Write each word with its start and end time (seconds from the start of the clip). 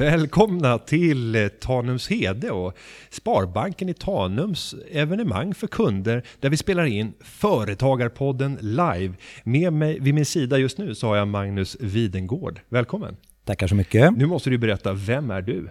Välkomna 0.00 0.78
till 0.78 1.34
eh, 1.34 1.48
Tanumshede 1.48 2.50
och 2.50 2.76
Sparbanken 3.10 3.88
i 3.88 3.94
Tanums 3.94 4.74
evenemang 4.90 5.54
för 5.54 5.66
kunder 5.66 6.22
där 6.40 6.50
vi 6.50 6.56
spelar 6.56 6.84
in 6.84 7.12
Företagarpodden 7.20 8.58
live. 8.60 9.14
Med 9.44 9.72
mig 9.72 10.00
vid 10.00 10.14
min 10.14 10.24
sida 10.24 10.58
just 10.58 10.78
nu 10.78 10.94
så 10.94 11.06
har 11.06 11.16
jag 11.16 11.28
Magnus 11.28 11.76
Widengård. 11.80 12.60
Välkommen! 12.68 13.16
Tackar 13.44 13.66
så 13.66 13.74
mycket. 13.74 14.16
Nu 14.16 14.26
måste 14.26 14.50
du 14.50 14.58
berätta, 14.58 14.92
vem 14.92 15.30
är 15.30 15.42
du? 15.42 15.68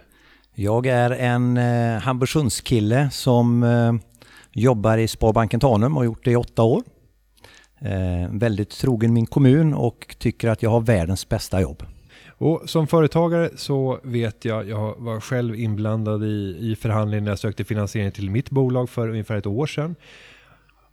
Jag 0.54 0.86
är 0.86 1.10
en 1.10 1.56
eh, 1.56 2.00
Hamburgsundskille 2.00 3.10
som 3.10 3.62
eh, 3.62 3.92
jobbar 4.52 4.98
i 4.98 5.08
Sparbanken 5.08 5.60
Tanum 5.60 5.92
och 5.92 6.00
har 6.00 6.04
gjort 6.04 6.24
det 6.24 6.30
i 6.30 6.36
åtta 6.36 6.62
år. 6.62 6.82
Eh, 7.80 8.30
väldigt 8.32 8.70
trogen 8.70 9.12
min 9.12 9.26
kommun 9.26 9.74
och 9.74 10.16
tycker 10.18 10.48
att 10.48 10.62
jag 10.62 10.70
har 10.70 10.80
världens 10.80 11.28
bästa 11.28 11.60
jobb. 11.60 11.82
Och 12.40 12.70
som 12.70 12.86
företagare 12.86 13.50
så 13.56 14.00
vet 14.02 14.44
jag, 14.44 14.68
jag 14.68 14.94
var 14.98 15.20
själv 15.20 15.54
inblandad 15.54 16.24
i, 16.24 16.56
i 16.60 16.76
förhandlingen 16.76 17.24
när 17.24 17.30
jag 17.30 17.38
sökte 17.38 17.64
finansiering 17.64 18.12
till 18.12 18.30
mitt 18.30 18.50
bolag 18.50 18.90
för 18.90 19.08
ungefär 19.08 19.36
ett 19.36 19.46
år 19.46 19.66
sedan. 19.66 19.96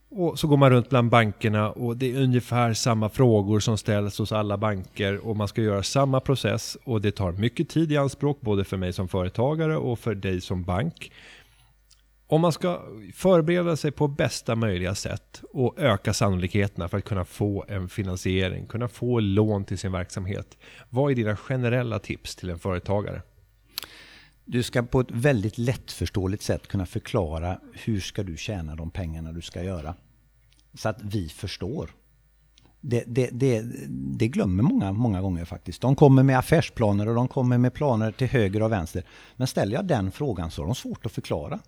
Och 0.09 0.39
så 0.39 0.47
går 0.47 0.57
man 0.57 0.69
runt 0.69 0.89
bland 0.89 1.09
bankerna 1.09 1.71
och 1.71 1.97
det 1.97 2.11
är 2.11 2.21
ungefär 2.21 2.73
samma 2.73 3.09
frågor 3.09 3.59
som 3.59 3.77
ställs 3.77 4.19
hos 4.19 4.31
alla 4.31 4.57
banker 4.57 5.27
och 5.27 5.35
man 5.35 5.47
ska 5.47 5.61
göra 5.61 5.83
samma 5.83 6.19
process 6.19 6.77
och 6.83 7.01
det 7.01 7.11
tar 7.11 7.31
mycket 7.31 7.69
tid 7.69 7.91
i 7.91 7.97
anspråk 7.97 8.41
både 8.41 8.63
för 8.63 8.77
mig 8.77 8.93
som 8.93 9.07
företagare 9.07 9.77
och 9.77 9.99
för 9.99 10.15
dig 10.15 10.41
som 10.41 10.63
bank. 10.63 11.11
Om 12.29 12.41
man 12.41 12.51
ska 12.51 12.81
förbereda 13.13 13.75
sig 13.75 13.91
på 13.91 14.07
bästa 14.07 14.55
möjliga 14.55 14.95
sätt 14.95 15.43
och 15.53 15.79
öka 15.79 16.13
sannolikheterna 16.13 16.87
för 16.87 16.97
att 16.97 17.03
kunna 17.03 17.25
få 17.25 17.65
en 17.67 17.89
finansiering, 17.89 18.65
kunna 18.65 18.87
få 18.87 19.19
lån 19.19 19.65
till 19.65 19.77
sin 19.77 19.91
verksamhet. 19.91 20.57
Vad 20.89 21.11
är 21.11 21.15
dina 21.15 21.35
generella 21.35 21.99
tips 21.99 22.35
till 22.35 22.49
en 22.49 22.59
företagare? 22.59 23.21
Du 24.45 24.63
ska 24.63 24.83
på 24.83 24.99
ett 24.99 25.11
väldigt 25.11 25.57
lättförståeligt 25.57 26.43
sätt 26.43 26.67
kunna 26.67 26.85
förklara 26.85 27.59
hur 27.73 27.99
ska 27.99 28.23
du 28.23 28.37
tjäna 28.37 28.75
de 28.75 28.91
pengarna 28.91 29.31
du 29.31 29.41
ska 29.41 29.63
göra. 29.63 29.95
Så 30.73 30.89
att 30.89 31.03
vi 31.03 31.29
förstår. 31.29 31.89
Det, 32.81 33.03
det, 33.07 33.29
det, 33.31 33.65
det 34.17 34.27
glömmer 34.27 34.63
många 34.63 34.91
många 34.91 35.21
gånger 35.21 35.45
faktiskt. 35.45 35.81
De 35.81 35.95
kommer 35.95 36.23
med 36.23 36.37
affärsplaner 36.37 37.07
och 37.07 37.15
de 37.15 37.27
kommer 37.27 37.57
med 37.57 37.73
planer 37.73 38.11
till 38.11 38.27
höger 38.27 38.63
och 38.63 38.71
vänster. 38.71 39.03
Men 39.35 39.47
ställer 39.47 39.73
jag 39.73 39.85
den 39.85 40.11
frågan 40.11 40.51
så 40.51 40.61
har 40.61 40.65
de 40.65 40.75
svårt 40.75 41.05
att 41.05 41.11
förklara 41.11 41.59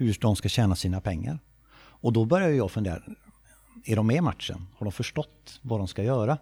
hur 0.00 0.16
de 0.20 0.36
ska 0.36 0.48
tjäna 0.48 0.76
sina 0.76 1.00
pengar. 1.00 1.38
Och 1.76 2.12
då 2.12 2.24
börjar 2.24 2.48
jag 2.48 2.70
fundera, 2.70 3.02
är 3.84 3.96
de 3.96 4.06
med 4.06 4.16
i 4.16 4.20
matchen? 4.20 4.66
Har 4.76 4.84
de 4.84 4.92
förstått 4.92 5.60
vad 5.62 5.80
de 5.80 5.88
ska 5.88 6.02
göra? 6.02 6.38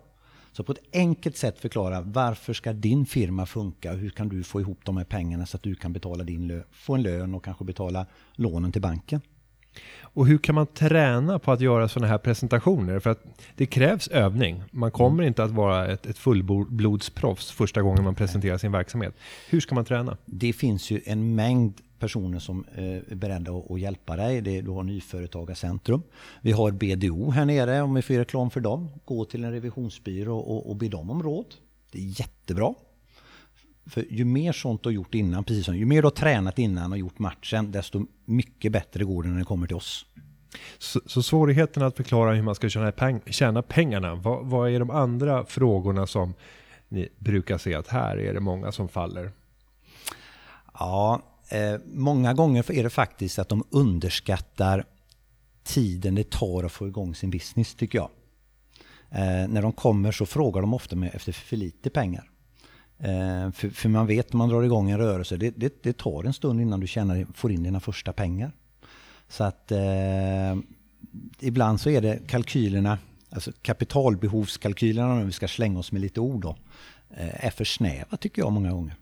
Så 0.53 0.65
på 0.65 0.73
ett 0.73 0.83
enkelt 0.93 1.37
sätt 1.37 1.59
förklara 1.59 2.01
varför 2.01 2.53
ska 2.53 2.73
din 2.73 3.07
firma 3.07 3.47
funka? 3.47 3.93
Hur 3.93 4.11
kan 4.11 4.29
du 4.29 4.43
få 4.43 4.61
ihop 4.61 4.81
de 4.85 4.97
här 4.97 5.05
pengarna 5.05 5.47
så 5.47 5.57
att 5.57 5.63
du 5.63 5.75
kan 5.75 5.93
betala 5.93 6.25
din 6.25 6.47
lön, 6.47 6.65
få 6.71 6.95
en 6.95 7.03
lön 7.03 7.35
och 7.35 7.45
kanske 7.45 7.65
betala 7.65 8.07
lånen 8.35 8.73
till 8.73 8.83
banken? 8.83 9.21
Och 10.17 10.27
hur 10.27 10.39
kan 10.39 10.55
man 10.55 10.67
träna 10.67 11.39
på 11.39 11.53
att 11.53 11.61
göra 11.61 11.89
sådana 11.89 12.09
här 12.09 12.19
presentationer? 12.19 12.99
För 12.99 13.11
att 13.11 13.25
det 13.55 13.67
krävs 13.67 14.09
övning. 14.09 14.63
Man 14.71 14.91
kommer 14.91 15.23
inte 15.23 15.45
att 15.45 15.51
vara 15.51 15.87
ett, 15.87 16.07
ett 16.07 16.19
fullblodsproffs 16.19 17.51
första 17.51 17.83
gången 17.83 18.05
man 18.05 18.15
presenterar 18.15 18.59
sin 18.59 18.73
verksamhet. 18.73 19.15
Hur 19.48 19.61
ska 19.61 19.75
man 19.75 19.85
träna? 19.85 20.17
Det 20.25 20.53
finns 20.53 20.91
ju 20.91 21.01
en 21.05 21.35
mängd 21.35 21.81
personer 21.98 22.39
som 22.39 22.65
eh, 22.75 22.85
är 22.85 23.15
beredda 23.15 23.53
att 23.53 23.81
hjälpa 23.81 24.17
dig. 24.17 24.41
Det, 24.41 24.61
du 24.61 24.70
har 24.70 24.83
Nyföretagarcentrum. 24.83 26.03
Vi 26.42 26.53
har 26.53 26.70
BDO 26.70 27.31
här 27.31 27.45
nere 27.45 27.83
om 27.83 27.95
vi 27.95 28.03
får 28.03 28.15
reklam 28.15 28.51
för 28.51 28.61
dem. 28.61 28.89
Gå 29.05 29.25
till 29.25 29.45
en 29.45 29.53
revisionsbyrå 29.53 30.39
och, 30.39 30.70
och 30.70 30.77
be 30.77 30.89
dem 30.89 31.11
om 31.11 31.23
råd. 31.23 31.55
Det 31.92 31.98
är 31.98 32.20
jättebra. 32.20 32.75
För 33.86 34.05
ju 34.11 34.24
mer 34.24 34.52
sånt 34.52 34.83
du 34.83 34.89
har 34.89 34.95
gjort 34.95 35.14
innan, 35.14 35.45
precis 35.45 35.64
som 35.64 35.77
ju 35.77 35.86
mer 35.86 36.02
du 36.02 36.07
har 36.07 36.11
tränat 36.11 36.58
innan 36.58 36.92
och 36.92 36.98
gjort 36.98 37.19
matchen, 37.19 37.73
desto 37.73 38.07
mycket 38.24 38.73
bättre 38.73 39.05
går 39.05 39.23
det 39.23 39.29
när 39.29 39.39
det 39.39 39.45
kommer 39.45 39.67
till 39.67 39.77
oss. 39.77 40.07
Så, 40.79 41.01
så 41.07 41.23
svårigheten 41.23 41.83
att 41.83 41.97
förklara 41.97 42.35
hur 42.35 42.42
man 42.42 42.55
ska 42.55 42.69
tjäna, 42.69 42.92
peng, 42.92 43.20
tjäna 43.27 43.63
pengarna, 43.63 44.14
vad, 44.14 44.47
vad 44.47 44.70
är 44.70 44.79
de 44.79 44.91
andra 44.91 45.45
frågorna 45.45 46.07
som 46.07 46.35
ni 46.89 47.08
brukar 47.19 47.58
se 47.58 47.74
att 47.74 47.89
här 47.89 48.17
är 48.17 48.35
det 48.35 48.41
många 48.41 48.73
som 48.73 48.89
faller? 48.89 49.33
Ja, 50.79 51.23
eh, 51.48 51.80
många 51.85 52.35
gånger 52.35 52.70
är 52.73 52.83
det 52.83 52.91
faktiskt 52.91 53.39
att 53.39 53.48
de 53.48 53.64
underskattar 53.70 54.85
tiden 55.64 56.14
det 56.14 56.30
tar 56.30 56.64
att 56.64 56.73
få 56.73 56.89
igång 56.89 57.14
sin 57.14 57.30
business 57.30 57.74
tycker 57.74 57.98
jag. 57.98 58.11
Eh, 59.11 59.48
när 59.48 59.63
de 59.63 59.73
kommer 59.73 60.13
så 60.13 60.27
frågar 60.27 60.61
de 60.61 60.74
ofta 60.74 61.07
efter 61.07 61.33
för 61.33 61.57
lite 61.57 61.91
pengar. 61.91 62.30
Eh, 62.98 63.51
för, 63.51 63.70
för, 63.70 63.89
man 63.89 64.07
vet 64.07 64.33
när 64.33 64.39
man 64.39 64.48
drar 64.48 64.62
igång 64.62 64.90
en 64.90 64.98
rörelse, 64.98 65.36
det, 65.36 65.51
det, 65.57 65.83
det 65.83 65.96
tar 65.96 66.24
en 66.24 66.33
stund 66.33 66.61
innan 66.61 66.80
du 66.80 66.86
tjänar, 66.86 67.27
får 67.34 67.52
in 67.52 67.62
dina 67.62 67.80
första 67.80 68.12
pengar. 68.12 68.52
Så 69.29 69.45
att 69.45 69.73
eh, 69.73 70.57
ibland 71.40 71.80
så 71.80 71.90
är 71.90 72.01
det 72.01 72.20
kalkylerna, 72.29 72.98
alltså 73.30 73.52
kapitalbehovskalkylerna, 73.62 75.12
om 75.12 75.27
vi 75.27 75.33
ska 75.33 75.48
slänga 75.48 75.79
oss 75.79 75.92
med 75.92 76.01
lite 76.02 76.20
ord 76.20 76.42
då, 76.42 76.56
eh, 77.17 77.46
är 77.46 77.51
för 77.51 77.64
snäva 77.64 78.17
tycker 78.17 78.42
jag 78.42 78.52
många 78.52 78.70
gånger. 78.70 78.95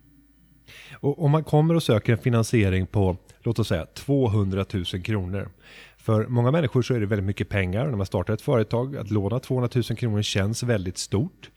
Och 0.92 1.24
om 1.24 1.30
man 1.30 1.44
kommer 1.44 1.74
och 1.74 1.82
söker 1.82 2.12
en 2.12 2.18
finansiering 2.18 2.86
på, 2.86 3.16
låt 3.42 3.58
oss 3.58 3.68
säga 3.68 3.86
200 3.86 4.64
000 4.72 4.84
kronor. 4.84 5.48
För 5.96 6.26
många 6.26 6.50
människor 6.50 6.82
så 6.82 6.94
är 6.94 7.00
det 7.00 7.06
väldigt 7.06 7.26
mycket 7.26 7.48
pengar 7.48 7.86
när 7.86 7.96
man 7.96 8.06
startar 8.06 8.34
ett 8.34 8.42
företag. 8.42 8.96
Att 8.96 9.10
låna 9.10 9.38
200 9.38 9.68
000 9.74 9.82
kronor 9.84 10.22
känns 10.22 10.62
väldigt 10.62 10.98
stort. 10.98 11.50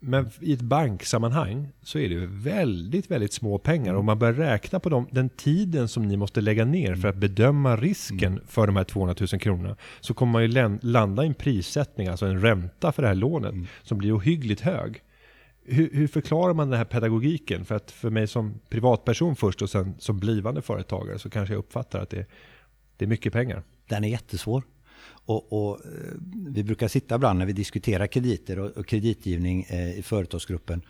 Men 0.00 0.30
i 0.40 0.52
ett 0.52 0.60
banksammanhang 0.60 1.68
så 1.82 1.98
är 1.98 2.08
det 2.08 2.26
väldigt, 2.26 3.10
väldigt 3.10 3.32
små 3.32 3.58
pengar. 3.58 3.94
Om 3.94 4.06
man 4.06 4.18
börjar 4.18 4.34
räkna 4.34 4.80
på 4.80 4.88
dem, 4.88 5.08
den 5.10 5.28
tiden 5.28 5.88
som 5.88 6.08
ni 6.08 6.16
måste 6.16 6.40
lägga 6.40 6.64
ner 6.64 6.94
för 6.94 7.08
att 7.08 7.16
bedöma 7.16 7.76
risken 7.76 8.32
mm. 8.32 8.44
för 8.46 8.66
de 8.66 8.76
här 8.76 8.84
200 8.84 9.14
000 9.32 9.40
kronorna. 9.40 9.76
Så 10.00 10.14
kommer 10.14 10.32
man 10.32 10.42
ju 10.42 10.78
landa 10.82 11.24
i 11.24 11.26
en 11.26 11.34
prissättning, 11.34 12.08
alltså 12.08 12.26
en 12.26 12.40
ränta 12.40 12.92
för 12.92 13.02
det 13.02 13.08
här 13.08 13.14
lånet, 13.14 13.52
mm. 13.52 13.66
som 13.82 13.98
blir 13.98 14.16
ohyggligt 14.16 14.60
hög. 14.60 15.02
Hur, 15.64 15.90
hur, 15.92 16.08
förklarar 16.08 16.54
man 16.54 16.70
den 16.70 16.78
här 16.78 16.84
pedagogiken? 16.84 17.64
För 17.64 17.74
att 17.74 17.90
för 17.90 18.10
mig 18.10 18.26
som 18.26 18.60
privatperson 18.68 19.36
först 19.36 19.62
och 19.62 19.70
sen 19.70 19.94
som 19.98 20.18
blivande 20.18 20.62
företagare 20.62 21.18
så 21.18 21.30
kanske 21.30 21.54
jag 21.54 21.58
uppfattar 21.58 22.00
att 22.00 22.10
det, 22.10 22.26
det 22.96 23.04
är 23.04 23.08
mycket 23.08 23.32
pengar. 23.32 23.62
Den 23.88 24.04
är 24.04 24.08
jättesvår. 24.08 24.62
Och, 25.28 25.52
och, 25.52 25.86
eh, 25.86 26.14
vi 26.46 26.64
brukar 26.64 26.88
sitta 26.88 27.14
ibland 27.14 27.38
när 27.38 27.46
vi 27.46 27.52
diskuterar 27.52 28.06
krediter 28.06 28.58
och, 28.58 28.70
och 28.70 28.86
kreditgivning 28.86 29.66
eh, 29.68 29.98
i 29.98 30.02
företagsgruppen. 30.02 30.82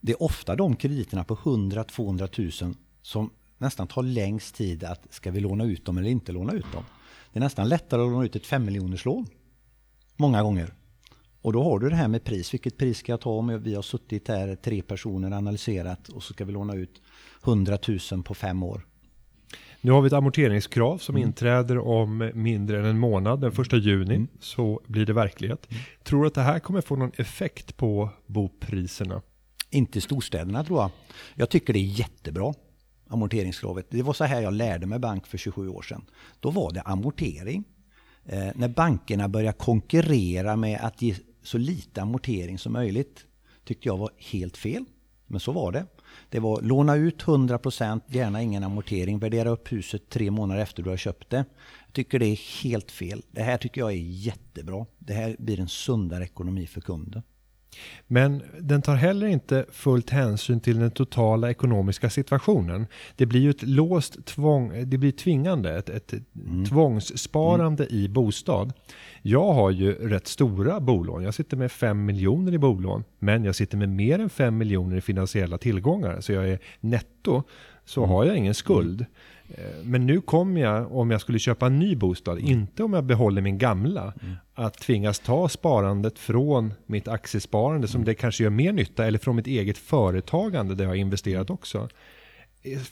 Det 0.00 0.12
är 0.12 0.22
ofta 0.22 0.56
de 0.56 0.76
krediterna 0.76 1.24
på 1.24 1.36
100-200 1.36 2.64
000 2.64 2.74
som 3.02 3.30
nästan 3.58 3.86
tar 3.86 4.02
längst 4.02 4.54
tid 4.54 4.84
att 4.84 5.12
ska 5.14 5.30
vi 5.30 5.40
låna 5.40 5.64
ut 5.64 5.84
dem 5.84 5.98
eller 5.98 6.10
inte 6.10 6.32
låna 6.32 6.52
ut 6.52 6.72
dem. 6.72 6.84
Det 7.32 7.38
är 7.38 7.40
nästan 7.40 7.68
lättare 7.68 8.02
att 8.02 8.10
låna 8.10 8.24
ut 8.24 8.36
ett 8.36 8.46
5 8.46 8.64
miljoners 8.64 9.04
lån. 9.04 9.26
Många 10.16 10.42
gånger. 10.42 10.74
Och 11.42 11.52
då 11.52 11.62
har 11.62 11.78
du 11.78 11.88
det 11.88 11.96
här 11.96 12.08
med 12.08 12.24
pris. 12.24 12.54
Vilket 12.54 12.78
pris 12.78 12.98
ska 12.98 13.12
jag 13.12 13.20
ta 13.20 13.30
om 13.30 13.62
vi 13.62 13.74
har 13.74 13.82
suttit 13.82 14.28
här 14.28 14.56
tre 14.56 14.82
personer 14.82 15.30
analyserat 15.30 16.08
och 16.08 16.22
så 16.22 16.32
ska 16.32 16.44
vi 16.44 16.52
låna 16.52 16.74
ut 16.74 17.02
100 17.44 17.78
000 18.12 18.22
på 18.22 18.34
fem 18.34 18.62
år. 18.62 18.86
Nu 19.84 19.92
har 19.92 20.02
vi 20.02 20.06
ett 20.06 20.12
amorteringskrav 20.12 20.98
som 20.98 21.16
mm. 21.16 21.28
inträder 21.28 21.78
om 21.78 22.30
mindre 22.34 22.78
än 22.78 22.84
en 22.84 22.98
månad, 22.98 23.40
den 23.40 23.52
första 23.52 23.76
juni, 23.76 24.14
mm. 24.14 24.28
så 24.40 24.80
blir 24.86 25.06
det 25.06 25.12
verklighet. 25.12 25.66
Mm. 25.70 25.82
Tror 26.04 26.20
du 26.20 26.26
att 26.26 26.34
det 26.34 26.42
här 26.42 26.58
kommer 26.58 26.80
få 26.80 26.96
någon 26.96 27.12
effekt 27.16 27.76
på 27.76 28.10
bopriserna? 28.26 29.22
Inte 29.70 29.98
i 29.98 30.00
storstäderna 30.00 30.64
tror 30.64 30.80
jag. 30.80 30.90
Jag 31.34 31.50
tycker 31.50 31.72
det 31.72 31.78
är 31.78 31.98
jättebra, 31.98 32.54
amorteringskravet. 33.08 33.86
Det 33.90 34.02
var 34.02 34.12
så 34.12 34.24
här 34.24 34.40
jag 34.40 34.52
lärde 34.52 34.86
mig 34.86 34.98
bank 34.98 35.26
för 35.26 35.38
27 35.38 35.68
år 35.68 35.82
sedan. 35.82 36.04
Då 36.40 36.50
var 36.50 36.72
det 36.72 36.80
amortering. 36.80 37.64
Eh, 38.24 38.48
när 38.54 38.68
bankerna 38.68 39.28
började 39.28 39.58
konkurrera 39.58 40.56
med 40.56 40.80
att 40.80 41.02
ge 41.02 41.14
så 41.42 41.58
lite 41.58 42.02
amortering 42.02 42.58
som 42.58 42.72
möjligt 42.72 43.26
tyckte 43.64 43.88
jag 43.88 43.96
var 43.96 44.10
helt 44.18 44.56
fel. 44.56 44.84
Men 45.26 45.40
så 45.40 45.52
var 45.52 45.72
det. 45.72 45.86
Det 46.28 46.40
var 46.40 46.62
låna 46.62 46.96
ut 46.96 47.24
100%, 47.24 48.00
gärna 48.06 48.42
ingen 48.42 48.64
amortering, 48.64 49.18
värdera 49.18 49.48
upp 49.50 49.72
huset 49.72 50.08
tre 50.08 50.30
månader 50.30 50.62
efter 50.62 50.82
du 50.82 50.90
har 50.90 50.96
köpt 50.96 51.30
det. 51.30 51.44
Jag 51.86 51.92
tycker 51.92 52.18
det 52.18 52.26
är 52.26 52.62
helt 52.62 52.90
fel. 52.90 53.22
Det 53.30 53.42
här 53.42 53.56
tycker 53.56 53.80
jag 53.80 53.92
är 53.92 53.96
jättebra. 53.96 54.86
Det 54.98 55.12
här 55.12 55.36
blir 55.38 55.60
en 55.60 55.68
sundare 55.68 56.24
ekonomi 56.24 56.66
för 56.66 56.80
kunden. 56.80 57.22
Men 58.06 58.42
den 58.60 58.82
tar 58.82 58.94
heller 58.94 59.26
inte 59.26 59.66
fullt 59.72 60.10
hänsyn 60.10 60.60
till 60.60 60.78
den 60.78 60.90
totala 60.90 61.50
ekonomiska 61.50 62.10
situationen. 62.10 62.86
Det 63.16 63.26
blir 63.26 63.40
ju 63.40 63.50
ett 63.50 63.62
låst 63.62 64.26
tvång, 64.26 64.90
det 64.90 64.98
blir 64.98 65.12
tvingande, 65.12 65.78
ett, 65.78 65.88
ett 65.88 66.12
mm. 66.12 66.64
tvångssparande 66.64 67.84
mm. 67.84 67.96
i 67.96 68.08
bostad. 68.08 68.72
Jag 69.26 69.52
har 69.52 69.70
ju 69.70 69.92
rätt 69.92 70.26
stora 70.26 70.80
bolån. 70.80 71.22
Jag 71.22 71.34
sitter 71.34 71.56
med 71.56 71.72
5 71.72 72.04
miljoner 72.04 72.54
i 72.54 72.58
bolån, 72.58 73.04
men 73.18 73.44
jag 73.44 73.54
sitter 73.54 73.76
med 73.76 73.88
mer 73.88 74.18
än 74.18 74.30
5 74.30 74.58
miljoner 74.58 74.96
i 74.96 75.00
finansiella 75.00 75.58
tillgångar. 75.58 76.20
Så 76.20 76.32
jag 76.32 76.48
är 76.48 76.58
netto, 76.80 77.42
så 77.84 78.00
mm. 78.00 78.10
har 78.10 78.24
jag 78.24 78.36
ingen 78.36 78.54
skuld. 78.54 79.06
Eh, 79.48 79.84
Men 79.84 80.06
nu 80.06 80.20
kommer 80.20 80.60
jag, 80.60 80.96
om 80.96 81.10
jag 81.10 81.20
skulle 81.20 81.38
köpa 81.38 81.66
en 81.66 81.78
ny 81.78 81.96
bostad, 81.96 82.38
inte 82.38 82.82
om 82.82 82.92
jag 82.92 83.04
behåller 83.04 83.42
min 83.42 83.58
gamla, 83.58 84.12
att 84.54 84.74
tvingas 84.74 85.18
ta 85.18 85.48
sparandet 85.48 86.18
från 86.18 86.74
mitt 86.86 87.08
aktiesparande 87.08 87.88
som 87.88 88.04
det 88.04 88.14
kanske 88.14 88.42
gör 88.42 88.50
mer 88.50 88.72
nytta, 88.72 89.06
eller 89.06 89.18
från 89.18 89.36
mitt 89.36 89.46
eget 89.46 89.78
företagande 89.78 90.74
där 90.74 90.84
jag 90.84 90.90
har 90.90 90.96
investerat 90.96 91.50
också. 91.50 91.88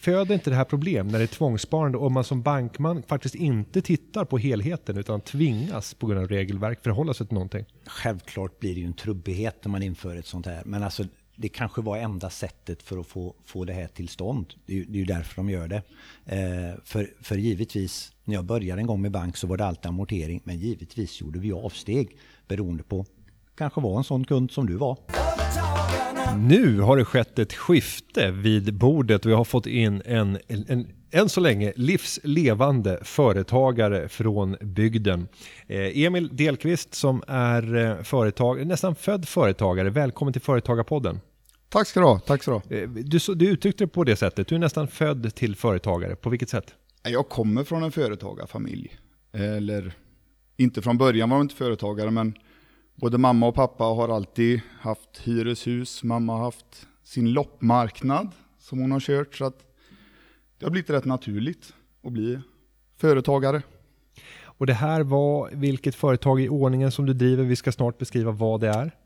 Föder 0.01 0.35
inte 0.35 0.51
det 0.51 0.57
här 0.57 0.65
problem 0.65 1.09
när 1.09 1.19
det 1.19 1.25
är 1.25 1.27
tvångssparande 1.27 1.99
Om 1.99 2.13
man 2.13 2.25
som 2.25 2.43
bankman 2.43 3.03
faktiskt 3.03 3.35
inte 3.35 3.83
tittar 3.83 4.25
på 4.25 4.39
helheten 4.39 4.97
utan 4.99 5.21
tvingas 5.21 5.95
på 5.95 6.07
grund 6.07 6.21
av 6.21 6.29
regelverk 6.29 6.83
förhålla 6.83 7.15
sig 7.15 7.27
till 7.27 7.35
någonting? 7.35 7.65
Självklart 7.87 8.59
blir 8.61 8.75
det 8.75 8.81
ju 8.81 8.87
en 8.87 8.93
trubbighet 8.93 9.65
när 9.65 9.71
man 9.73 9.83
inför 9.83 10.17
ett 10.17 10.27
sånt 10.27 10.47
här. 10.47 10.63
Men 10.65 10.83
alltså, 10.83 11.05
det 11.37 11.49
kanske 11.49 11.83
var 11.83 11.97
enda 11.99 12.31
sättet 12.31 12.83
för 12.83 12.99
att 12.99 13.07
få, 13.07 13.35
få 13.45 13.65
det 13.65 13.73
här 13.73 13.87
till 13.87 14.09
stånd. 14.09 14.47
Det 14.67 14.73
är, 14.73 14.77
ju- 14.77 14.85
det 14.85 14.93
är 14.97 15.01
ju 15.01 15.05
därför 15.05 15.37
de 15.37 15.51
gör 15.51 15.69
det. 15.69 15.83
Eh, 16.27 16.81
för, 16.85 17.11
för 17.21 17.37
givetvis, 17.37 18.13
när 18.25 18.35
jag 18.35 18.45
började 18.45 18.81
en 18.81 18.87
gång 18.87 19.03
med 19.03 19.11
bank 19.13 19.37
så 19.37 19.47
var 19.47 19.57
det 19.57 19.65
alltid 19.67 19.87
amortering. 19.87 20.41
Men 20.45 20.59
givetvis 20.59 21.21
gjorde 21.21 21.39
vi 21.39 21.53
avsteg 21.53 22.17
beroende 22.49 22.83
på, 22.83 23.07
kanske 23.57 23.81
var 23.81 23.99
en 23.99 24.05
sån 24.05 24.25
kund 24.25 24.51
som 24.51 24.67
du 24.67 24.77
var. 24.77 24.99
Nu 26.39 26.81
har 26.81 26.97
det 26.97 27.05
skett 27.05 27.39
ett 27.39 27.53
skifte 27.53 28.31
vid 28.31 28.75
bordet 28.75 29.27
och 29.27 29.33
jag 29.33 29.37
har 29.37 29.45
fått 29.45 29.67
in 29.67 30.03
en, 30.05 30.39
en, 30.49 30.65
en 30.69 30.87
än 31.13 31.29
så 31.29 31.41
länge 31.41 31.73
livslevande 31.77 32.99
företagare 33.03 34.09
från 34.09 34.57
bygden. 34.61 35.29
Eh, 35.67 36.05
Emil 36.05 36.37
Delqvist 36.37 36.95
som 36.95 37.23
är 37.27 37.77
eh, 37.77 38.03
företag, 38.03 38.67
nästan 38.67 38.95
född 38.95 39.29
företagare. 39.29 39.91
Välkommen 39.91 40.33
till 40.33 40.43
Företagarpodden. 40.43 41.21
Tack 41.69 41.87
ska 41.87 42.01
du 42.01 42.07
ha. 42.07 42.19
Tack 42.19 42.43
ska 42.43 42.51
du 42.51 42.57
ha. 42.57 42.83
Eh, 42.83 42.89
du, 42.89 43.19
du 43.35 43.49
uttryckte 43.49 43.85
det 43.85 43.89
på 43.89 44.05
det 44.05 44.17
sättet, 44.17 44.49
du 44.49 44.55
är 44.55 44.59
nästan 44.59 44.89
född 44.89 45.35
till 45.35 45.57
företagare. 45.57 46.17
På 46.17 46.31
vilket 46.31 46.49
sätt? 46.49 46.75
Jag 47.03 47.29
kommer 47.29 47.65
från 47.65 47.83
en 47.83 47.93
företagarfamilj. 47.93 48.99
Eller, 49.33 49.95
inte 50.57 50.83
från 50.83 50.99
början 50.99 51.31
var 51.31 51.37
de 51.37 51.43
inte 51.43 51.55
företagare, 51.55 52.11
men 52.11 52.35
både 52.95 53.19
mamma 53.19 53.47
och 53.47 53.55
pappa 53.55 53.85
har 53.85 54.09
alltid 54.09 54.61
haft 54.81 55.19
hyreshus. 55.19 56.03
Mamma 56.03 56.33
har 56.33 56.45
haft 56.45 56.87
sin 57.03 57.33
loppmarknad 57.33 58.31
som 58.59 58.79
hon 58.79 58.93
har 58.93 59.01
kört. 59.01 59.35
Så 59.35 59.45
att 59.45 59.59
det 60.59 60.67
har 60.67 60.71
blivit 60.71 60.91
rätt 60.91 61.05
naturligt 61.05 61.75
att 62.05 62.13
bli 62.13 62.41
företagare. 62.97 63.63
Och 64.43 64.67
det 64.67 64.75
här 64.75 65.03
var 65.03 65.51
vilket 65.53 65.95
företag 65.95 66.41
i 66.41 66.49
ordningen 66.49 66.93
som 66.93 67.07
du 67.07 67.15
driver. 67.15 67.45
Vi 67.45 67.57
ska 67.57 67.73
snart 67.73 67.99
beskriva 67.99 68.31
vad 68.31 68.61
det 68.61 68.69
är. 68.69 68.97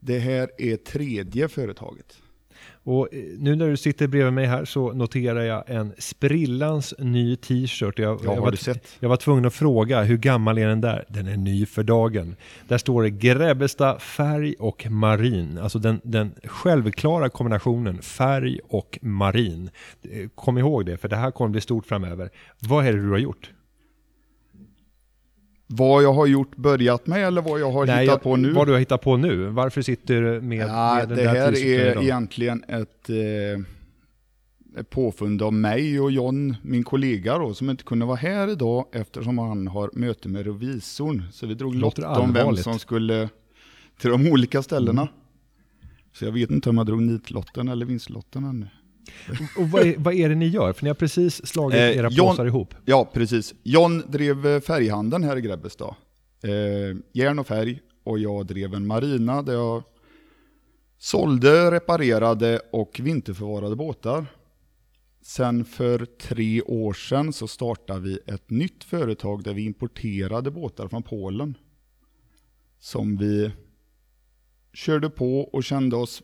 Det 0.00 0.18
här 0.18 0.50
är 0.58 0.76
tredje 0.76 1.48
företaget. 1.48 2.22
Och 2.70 3.14
eh, 3.14 3.20
nu 3.38 3.54
när 3.56 3.68
du 3.68 3.76
sitter 3.76 4.06
bredvid 4.06 4.32
mig 4.32 4.46
här 4.46 4.64
så 4.64 4.92
noterar 4.92 5.40
jag 5.40 5.64
en 5.66 5.92
sprillans 5.98 6.94
ny 6.98 7.36
t-shirt. 7.36 7.98
Jag, 7.98 8.20
Ja, 8.24 8.34
jag, 8.34 8.40
var, 8.40 8.58
jag 9.00 9.08
var 9.08 9.16
tvungen 9.16 9.44
att 9.44 9.54
fråga 9.54 10.02
hur 10.02 10.16
gammal 10.16 10.58
är 10.58 10.68
den 10.68 10.80
där? 10.80 11.04
Den 11.08 11.26
är 11.28 11.36
ny 11.36 11.66
för 11.66 11.82
dagen. 11.82 12.36
Där 12.68 12.78
står 12.78 13.02
det 13.02 13.10
Grebbestad 13.10 14.02
färg 14.02 14.54
och 14.58 14.86
marin. 14.90 15.58
Alltså 15.58 15.78
den, 15.78 16.00
den 16.04 16.32
självklara 16.44 17.28
kombinationen 17.28 18.02
färg 18.02 18.58
och 18.68 18.98
marin. 19.02 19.70
Eh, 20.02 20.28
Kom 20.34 20.58
ihåg 20.58 20.86
det, 20.86 20.96
för 20.96 21.08
det 21.08 21.16
här 21.16 21.30
kommer 21.30 21.50
bli 21.50 21.60
stort 21.60 21.86
framöver. 21.86 22.30
Vad 22.58 22.86
är 22.86 22.92
det 22.92 23.02
du 23.02 23.10
har 23.10 23.18
gjort? 23.18 23.50
Vad 25.70 26.02
jag 26.02 26.12
har 26.12 26.26
gjort, 26.26 26.56
börjat 26.56 27.06
med 27.06 27.26
eller 27.26 27.42
vad 27.42 27.60
jag 27.60 27.70
har 27.72 27.86
hittat 27.86 28.04
jag- 28.04 28.22
på 28.22 28.36
nu? 28.36 28.52
Vad 28.52 28.66
du 28.68 28.72
har 28.72 28.78
hittat 28.78 29.02
på 29.02 29.16
nu. 29.16 29.46
Varför 29.46 29.82
sitter 29.82 30.20
du 30.22 30.40
med, 30.40 30.68
Ja, 30.68 30.94
med 30.94 31.08
den 31.08 31.18
det 31.18 31.24
där 31.24 31.34
här 31.34 31.52
t-shirten 31.52 31.86
är 31.86 31.90
idag? 31.90 32.02
egentligen 32.04 32.64
ett, 32.68 33.10
eh, 33.10 34.80
ett 34.80 34.90
påfund 34.90 35.42
av 35.42 35.52
mig 35.52 36.00
och 36.00 36.10
John, 36.12 36.56
min 36.62 36.84
kollega 36.84 37.38
då, 37.38 37.54
som 37.54 37.70
inte 37.70 37.84
kunde 37.84 38.06
vara 38.06 38.16
här 38.16 38.48
idag 38.50 38.84
eftersom 38.92 39.38
han 39.38 39.66
har 39.68 39.90
möte 39.92 40.28
med 40.28 40.46
revisorn. 40.46 41.22
Så 41.32 41.46
vi 41.46 41.54
drog 41.54 41.74
lott 41.74 41.98
om 41.98 42.32
vem 42.32 42.56
som 42.56 42.78
skulle 42.78 43.28
till 44.00 44.10
de 44.10 44.30
olika 44.32 44.62
ställena. 44.62 45.08
Så 46.12 46.24
jag 46.24 46.32
vet 46.32 46.50
inte 46.50 46.70
om 46.70 46.76
jag 46.78 46.86
drog 46.86 47.02
nitlotten 47.02 47.68
eller 47.68 47.86
vinstlotten 47.86 48.44
ännu. 48.44 48.66
Och 49.56 49.70
vad 49.70 49.82
är, 49.86 49.94
vad 49.98 50.14
är 50.14 50.28
det 50.28 50.34
ni 50.34 50.46
gör? 50.48 50.72
För 50.72 50.82
ni 50.84 50.88
har 50.90 50.94
precis 50.94 51.46
slagit 51.46 51.74
Eh, 51.78 51.96
era 51.98 52.08
John- 52.10 52.28
påsar 52.30 52.46
ihop. 52.46 52.74
Ja, 52.84 53.10
precis. 53.12 53.54
John 53.62 54.02
drev 54.08 54.46
eh, 54.46 54.60
färghandeln 54.60 55.24
här 55.24 55.36
i 55.36 55.40
Grebbestad. 55.40 55.94
Eh, 56.42 56.50
järn 57.12 57.38
och 57.38 57.46
färg. 57.46 57.80
Och 58.04 58.18
jag 58.18 58.46
drev 58.46 58.74
en 58.74 58.86
marina 58.86 59.42
där 59.42 59.52
jag 59.52 59.82
sålde, 60.98 61.70
reparerade 61.70 62.60
och 62.72 63.00
vinterförvarade 63.02 63.76
båtar. 63.76 64.26
Sen 65.22 65.64
för 65.64 66.04
tre 66.04 66.62
år 66.62 66.92
sedan 66.92 67.32
så 67.32 67.48
startade 67.48 68.00
vi 68.00 68.18
ett 68.26 68.50
nytt 68.50 68.84
företag 68.84 69.44
där 69.44 69.54
vi 69.54 69.64
importerade 69.64 70.50
båtar 70.50 70.88
från 70.88 71.02
Polen. 71.02 71.54
Som 72.78 73.16
vi 73.16 73.50
körde 74.72 75.10
på 75.10 75.40
och 75.40 75.64
kände 75.64 75.96
oss 75.96 76.22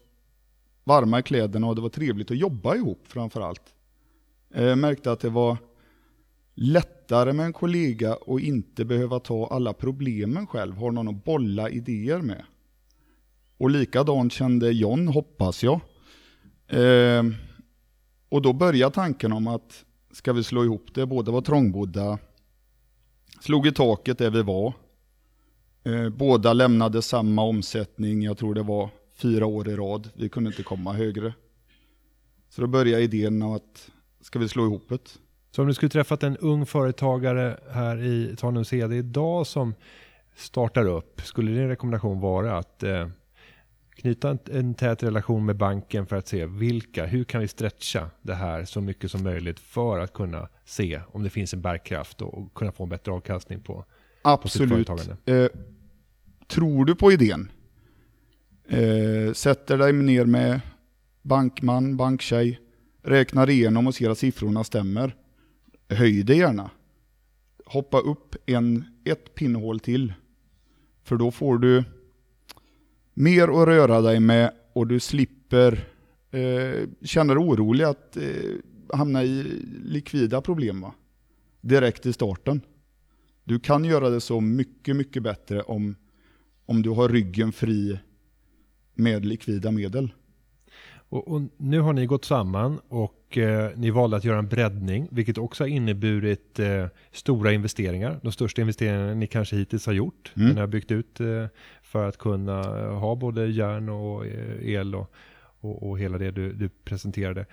varma 0.85 1.19
i 1.19 1.23
kläderna 1.23 1.67
och 1.67 1.75
det 1.75 1.81
var 1.81 1.89
trevligt 1.89 2.31
att 2.31 2.37
jobba 2.37 2.75
ihop 2.75 3.01
framför 3.09 3.41
allt. 3.41 3.75
Eh, 4.55 4.77
märkte 4.77 5.13
att 5.13 5.21
det 5.21 5.31
var 5.31 5.57
lättare 6.55 7.33
med 7.33 7.47
en 7.47 7.53
kollega 7.53 8.15
och 8.15 8.41
inte 8.41 8.85
behöva 8.85 9.21
ta 9.21 9.47
alla 9.47 9.73
problemen 9.73 10.47
själv, 10.47 10.75
ha 10.75 10.91
någon 10.91 11.09
att 11.09 11.25
bolla 11.25 11.71
idéer 11.71 12.21
med. 12.21 12.45
Och 13.59 13.71
likadant 13.71 14.33
kände 14.33 14.73
John, 14.73 15.09
hoppas 15.09 15.63
jag. 15.63 15.81
Eh, 16.69 17.23
och 18.29 18.43
då 18.43 18.53
började 18.53 18.95
tanken 18.95 19.33
om 19.33 19.47
att 19.47 19.85
ska 20.13 20.33
vi 20.33 20.45
slå 20.45 20.65
ihop 20.65 20.95
det, 20.95 21.07
båda 21.07 21.33
var 21.33 21.41
trångbodda, 21.41 22.19
slog 23.41 23.67
i 23.67 23.73
taket 23.73 24.19
där 24.19 24.31
vi 24.31 24.43
var. 24.43 24.73
Eh, 25.85 26.09
båda 26.09 26.53
lämnade 26.53 27.03
samma 27.03 27.43
omsättning, 27.43 28.23
jag 28.23 28.39
tror 28.39 28.55
det 28.55 28.63
var 28.63 28.91
fyra 29.25 29.47
år 29.47 29.69
i 29.69 29.77
rad, 29.77 30.11
vi 30.15 30.29
kunde 30.29 30.51
inte 30.51 30.63
komma 30.63 30.93
högre. 30.93 31.35
Så 32.49 32.61
då 32.61 32.67
började 32.67 33.03
idén 33.03 33.43
om 33.43 33.53
att 33.53 33.91
ska 34.21 34.39
vi 34.39 34.49
slå 34.49 34.65
ihop 34.65 34.89
det? 34.89 35.19
Så 35.51 35.63
om 35.63 35.69
du 35.69 35.75
skulle 35.75 35.91
träffat 35.91 36.23
en 36.23 36.37
ung 36.37 36.67
företagare 36.67 37.61
här 37.71 38.03
i 38.03 38.37
Tanums 38.37 38.73
Hede 38.73 38.97
idag 38.97 39.47
som 39.47 39.75
startar 40.37 40.87
upp, 40.87 41.21
skulle 41.21 41.53
din 41.53 41.69
rekommendation 41.69 42.21
vara 42.21 42.59
att 42.59 42.83
eh, 42.83 43.09
knyta 43.95 44.31
en, 44.31 44.39
en 44.51 44.75
tät 44.75 45.03
relation 45.03 45.45
med 45.45 45.57
banken 45.57 46.07
för 46.07 46.17
att 46.17 46.29
se 46.29 46.47
vilka, 46.47 47.07
hur 47.07 47.25
kan 47.25 47.41
vi 47.41 47.49
stretcha 47.49 48.11
det 48.23 48.35
här 48.35 48.65
så 48.65 48.81
mycket 48.81 49.11
som 49.11 49.23
möjligt 49.23 49.61
för 49.61 49.99
att 49.99 50.13
kunna 50.13 50.49
se 50.65 51.01
om 51.13 51.23
det 51.23 51.31
finns 51.31 51.55
en 51.55 51.63
bärkraft 51.63 52.23
och, 52.23 52.39
och 52.39 52.55
kunna 52.55 52.73
få 52.73 52.83
en 52.83 52.89
bättre 52.89 53.13
avkastning 53.13 53.61
på. 53.61 53.85
Absolut. 54.23 54.71
företagande. 54.71 55.17
Eh, 55.25 55.49
tror 56.49 56.85
du 56.85 56.95
på 56.95 57.13
idén? 57.13 57.51
Eh, 58.69 59.33
sätter 59.33 59.79
dig 59.79 59.93
ner 59.93 60.25
med 60.25 60.61
bankman, 61.23 61.97
banktjej, 61.97 62.61
räknar 63.03 63.51
igenom 63.51 63.87
och 63.87 63.95
ser 63.95 64.11
att 64.11 64.19
siffrorna 64.19 64.65
stämmer. 64.65 65.17
Höj 65.89 66.23
det 66.23 66.35
gärna. 66.35 66.71
Hoppa 67.65 67.99
upp 67.99 68.37
en, 68.47 68.85
ett 69.05 69.35
pinnhål 69.35 69.81
till. 69.81 70.13
För 71.03 71.17
då 71.17 71.31
får 71.31 71.59
du 71.59 71.85
mer 73.15 73.43
att 73.43 73.69
röra 73.69 74.01
dig 74.01 74.21
med 74.21 74.53
och 74.73 74.87
du 74.87 75.01
slipper 75.01 75.89
eh, 76.31 76.89
känna 77.03 77.35
dig 77.35 77.43
orolig 77.43 77.85
att 77.85 78.17
eh, 78.17 78.53
hamna 78.93 79.25
i 79.25 79.43
likvida 79.85 80.41
problem 80.41 80.81
va? 80.81 80.95
direkt 81.61 82.07
i 82.07 82.13
starten. 82.13 82.61
Du 83.45 83.61
kan 83.61 83.85
göra 83.85 84.11
det 84.11 84.21
så 84.21 84.41
mycket, 84.41 84.97
mycket 84.97 85.23
bättre 85.23 85.63
om, 85.63 85.97
om 86.67 86.83
du 86.83 86.91
har 86.91 87.09
ryggen 87.09 87.53
fri 87.53 87.99
med 88.95 89.27
likvida 89.27 89.71
medel. 89.71 90.13
Och, 91.09 91.29
och 91.29 91.43
nu 91.57 91.81
har 91.81 91.93
ni 91.93 92.07
gått 92.07 92.25
samman 92.25 92.81
och 92.89 93.39
eh, 93.39 93.71
ni 93.77 93.91
valde 93.91 94.17
att 94.17 94.25
göra 94.25 94.39
en 94.39 94.49
breddning, 94.49 95.09
vilket 95.11 95.39
också 95.39 95.63
har 95.63 95.69
inneburit 95.69 96.59
eh, 96.59 96.87
stora 97.13 97.53
investeringar. 97.53 98.21
De 98.23 98.33
största 98.33 98.61
investeringarna 98.61 99.15
ni 99.15 99.27
kanske 99.27 99.57
hittills 99.57 99.87
har 99.87 99.93
gjort. 99.93 100.33
Mm. 100.37 100.55
Ni 100.55 100.61
har 100.61 100.67
byggt 100.67 100.91
ut 100.91 101.21
eh, 101.21 101.47
för 101.83 102.09
att 102.09 102.19
kunna 102.19 102.61
eh, 102.61 102.99
ha 102.99 103.15
både 103.15 103.47
järn 103.47 103.89
och 103.89 104.27
eh, 104.27 104.69
el 104.69 104.95
och, 104.95 105.13
och, 105.61 105.89
och 105.91 105.99
hela 105.99 106.19
det 106.19 106.31
du, 106.31 106.53
du 106.53 106.69
presenterade. 106.69 107.47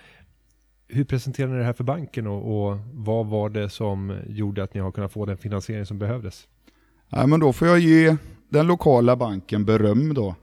Hur 0.88 1.04
presenterade 1.04 1.52
ni 1.52 1.58
det 1.58 1.64
här 1.64 1.72
för 1.72 1.84
banken 1.84 2.26
och, 2.26 2.78
vad 2.92 3.26
var 3.26 3.48
det 3.48 3.68
som 3.68 4.16
gjorde 4.28 4.62
att 4.62 4.74
ni 4.74 4.80
har 4.80 4.92
kunnat 4.92 5.12
få 5.12 5.26
den 5.26 5.36
finansiering 5.36 5.86
som 5.86 5.98
behövdes? 5.98 6.48
Nej, 7.08 7.26
men 7.26 7.40
då 7.40 7.52
får 7.52 7.68
jag 7.68 7.78
ge 7.78 8.16
den 8.48 8.66
lokala 8.66 9.16
banken 9.16 9.64
beröm 9.64 10.14
då. 10.14 10.34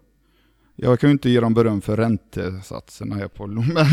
Jag 0.82 1.00
kan 1.00 1.10
ju 1.10 1.12
inte 1.12 1.30
ge 1.30 1.40
dem 1.40 1.54
beröm 1.54 1.82
för 1.82 1.98
räntesatserna 1.98 3.16
här 3.16 3.28
på 3.28 3.48
men, 3.48 3.56
Men, 3.68 3.86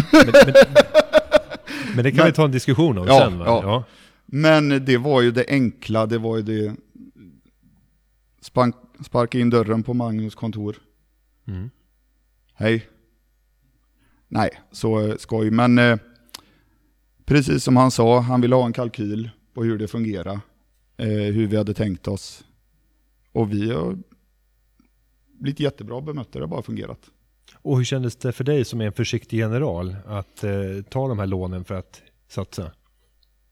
men, 1.94 2.04
det 2.04 2.10
kan 2.10 2.16
Men- 2.16 2.26
vi 2.26 2.32
ta 2.32 2.44
en 2.44 2.50
diskussion 2.50 2.98
om 2.98 3.06
Ja, 3.06 3.20
sen 3.20 3.38
va? 3.38 3.44
ja. 3.46 3.84
men 4.26 4.84
det 4.84 4.96
var 4.98 5.22
ju 5.22 5.30
det 5.30 5.44
enkla, 5.48 6.06
det 6.06 6.18
var 6.18 6.36
ju 6.36 6.42
det 6.42 6.76
spank, 8.40 8.74
sparka 9.04 9.38
in 9.38 9.50
dörren 9.50 9.82
på 9.82 9.94
Magnus 9.94 10.34
kontor. 10.34 10.76
Mm. 11.46 11.70
Hej. 12.54 12.88
Nej, 14.28 14.50
så 14.72 15.00
eh, 15.08 15.16
skoj. 15.16 15.50
Men 15.50 15.78
eh, 15.78 15.98
precis 17.24 17.64
som 17.64 17.76
han 17.76 17.90
sa, 17.90 18.20
han 18.20 18.40
ville 18.40 18.54
ha 18.54 18.66
en 18.66 18.72
kalkyl 18.72 19.30
på 19.54 19.64
hur 19.64 19.78
det 19.78 19.88
fungerar. 19.88 20.40
Eh, 20.96 21.06
hur 21.08 21.46
vi 21.46 21.56
hade 21.56 21.74
tänkt 21.74 22.08
oss. 22.08 22.44
Och 23.32 23.52
vi 23.52 23.72
har 23.72 23.98
blivit 25.38 25.60
jättebra 25.60 26.00
bemötta, 26.00 26.38
det 26.38 26.40
har 26.44 26.48
bara 26.48 26.62
fungerat. 26.62 27.00
Och 27.62 27.76
hur 27.76 27.84
kändes 27.84 28.16
det 28.16 28.32
för 28.32 28.44
dig 28.44 28.64
som 28.64 28.80
är 28.80 28.86
en 28.86 28.92
försiktig 28.92 29.38
general 29.38 29.96
att 30.06 30.44
eh, 30.44 30.50
ta 30.90 31.08
de 31.08 31.18
här 31.18 31.26
lånen 31.26 31.64
för 31.64 31.74
att 31.74 32.02
satsa? 32.28 32.70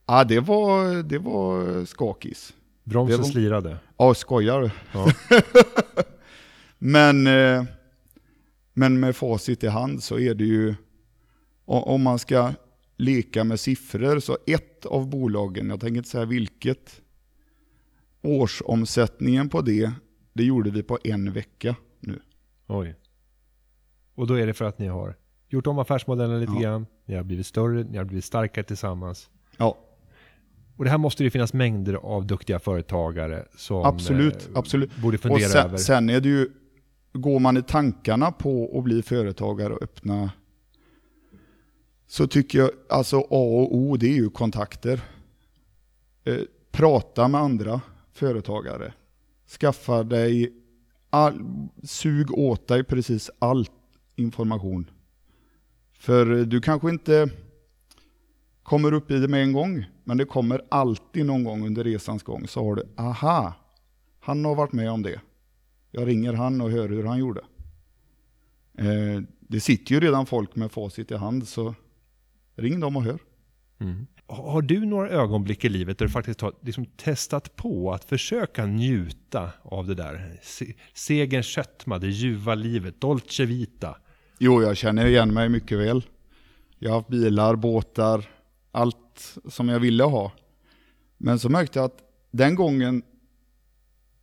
Ja, 0.07 0.25
det 0.25 0.41
var, 0.41 1.03
det 1.03 1.19
var 1.19 1.85
skakis. 1.85 2.55
Bromsen 2.85 3.19
var- 3.19 3.25
slirade. 3.25 3.79
Ja, 3.97 4.15
skojar 4.15 4.61
du? 4.61 4.71
Ja. 4.93 5.13
Men, 6.79 7.27
eh, 7.27 7.65
men 8.75 9.01
med 9.01 9.17
facit 9.17 9.65
i 9.65 9.67
hand 9.69 10.03
så 10.03 10.19
är 10.19 10.35
det 10.35 10.45
ju, 10.45 10.75
om 11.65 12.03
man 12.03 12.19
ska 12.19 12.53
leka 12.97 13.45
med 13.45 13.61
siffror, 13.61 14.21
så 14.21 14.39
ett 14.47 14.87
av 14.87 15.09
bolagen, 15.11 15.71
jag 15.71 15.81
tänker 15.81 15.97
inte 15.97 16.09
säga 16.09 16.25
vilket, 16.25 17.01
årsomsättningen 18.23 19.49
på 19.49 19.61
det, 19.61 19.93
det 20.35 20.45
gjorde 20.45 20.71
vi 20.71 20.83
på 20.83 20.99
en 21.05 21.33
vecka 21.33 21.77
nu. 22.01 22.21
Oj. 22.67 22.95
Och 24.15 24.27
då 24.27 24.35
är 24.35 24.47
det 24.47 24.55
för 24.55 24.65
att 24.65 24.79
ni 24.79 24.87
har 24.87 25.17
gjort 25.49 25.67
om 25.67 25.79
affärsmodellen 25.79 26.41
lite 26.41 26.53
Ja. 26.53 26.61
grann. 26.61 26.87
Ni 27.07 27.15
har 27.15 27.23
blivit 27.25 27.47
större, 27.47 27.85
ni 27.85 27.97
har 27.99 28.05
blivit 28.05 28.25
starkare 28.25 28.65
tillsammans. 28.65 29.31
Ja, 29.57 29.79
Och 30.77 30.85
det 30.85 30.91
här 30.91 30.99
måste 30.99 31.25
ju 31.25 31.31
finnas 31.31 31.53
mängder 31.53 31.95
av 31.95 32.27
duktiga 32.27 32.59
företagare 32.59 33.47
som 33.57 33.85
absolut, 33.85 34.35
eh, 34.49 34.59
absolut. 34.59 34.97
borde 34.97 35.17
Och 35.17 35.21
fundera 35.23 35.49
sen, 35.49 35.67
över. 35.67 35.77
sen 35.77 36.11
är 36.11 36.21
det 36.21 36.29
ju, 36.29 36.49
går 37.13 37.39
man 37.41 37.57
i 37.57 37.63
tankarna 37.63 38.33
på 38.33 38.79
att 38.79 38.85
bli 38.85 39.03
företagare 39.03 39.73
och 39.75 39.83
öppna, 39.83 40.31
så 42.07 42.27
tycker 42.27 42.59
jag, 42.59 42.71
alltså 42.89 43.19
A 43.19 43.25
och 43.31 43.77
O, 43.77 43.97
det 43.97 44.07
är 44.07 44.15
ju 44.15 44.31
kontakter. 44.31 45.01
Eh, 46.25 46.37
prata 46.71 47.29
med 47.29 47.41
andra 47.41 47.81
företagare. 48.13 48.93
Skaffa 49.61 50.03
dig, 50.03 50.53
all, 51.11 51.45
sug 51.83 52.31
åt 52.31 52.69
dig 52.69 52.85
precis 52.85 53.31
all 53.39 53.67
information. 54.17 54.91
För 55.93 56.45
du 56.45 56.61
kanske 56.61 56.91
inte 56.91 57.31
kommer 58.63 58.93
upp 58.93 59.11
i 59.11 59.19
det 59.19 59.29
med 59.29 59.43
en 59.43 59.53
gång, 59.53 59.85
men 60.05 60.17
det 60.17 60.25
kommer 60.25 60.63
alltid 60.71 61.27
någon 61.27 61.45
gång 61.45 61.67
under 61.67 61.85
resans 61.85 62.23
gång 62.23 62.49
så 62.49 62.65
har 62.65 62.75
du, 62.75 62.83
aha, 62.97 63.55
han 64.21 64.45
har 64.45 64.55
varit 64.55 64.73
med 64.73 64.91
om 64.91 65.03
det. 65.03 65.21
Jag 65.91 66.09
ringer 66.09 66.33
han 66.33 66.61
och 66.61 66.71
hör 66.71 66.89
hur 66.89 67.05
han 67.05 67.19
gjorde. 67.19 67.41
Eh, 68.79 69.23
det 69.41 69.61
sitter 69.61 69.95
ju 69.95 70.01
redan 70.01 70.27
folk 70.27 70.57
med 70.57 70.73
facit 70.73 71.11
i 71.11 71.15
hand, 71.15 71.49
så 71.49 71.75
ring 72.55 72.81
dem 72.81 72.97
och 72.97 73.03
hör. 73.03 73.19
Mm. 73.79 74.07
Har 74.27 74.63
du 74.63 74.87
några 74.87 75.09
ögonblick 75.09 75.65
i 75.65 75.69
livet 75.69 75.99
där 75.99 76.07
du 76.07 76.13
faktiskt 76.13 76.41
har 76.41 76.53
liksom 76.61 76.87
testat 76.87 77.57
på 77.57 77.93
att 77.93 78.05
försöka 78.05 78.67
njuta 78.67 79.53
av 79.63 79.87
det 79.87 79.95
där? 79.95 80.41
Se, 80.43 80.75
segerns 80.95 81.47
sötma, 81.47 81.99
det 81.99 82.09
ljuva 82.09 82.55
livet, 82.55 83.01
dolce 83.01 83.45
vita. 83.45 83.97
Jo, 84.39 84.63
jag 84.63 84.77
känner 84.77 85.07
igen 85.07 85.35
mig 85.35 85.49
mycket 85.49 85.79
väl. 85.79 86.05
Jag 86.79 86.91
har 86.91 86.97
haft 86.97 87.09
bilar, 87.09 87.57
båtar, 87.57 88.31
allt 88.73 89.37
som 89.49 89.69
jag 89.69 89.81
ville 89.81 90.05
ha. 90.05 90.33
Men 91.19 91.39
så 91.39 91.49
märkte 91.49 91.79
jag 91.79 91.87
att 91.87 91.99
den 92.31 92.55
gången 92.55 93.03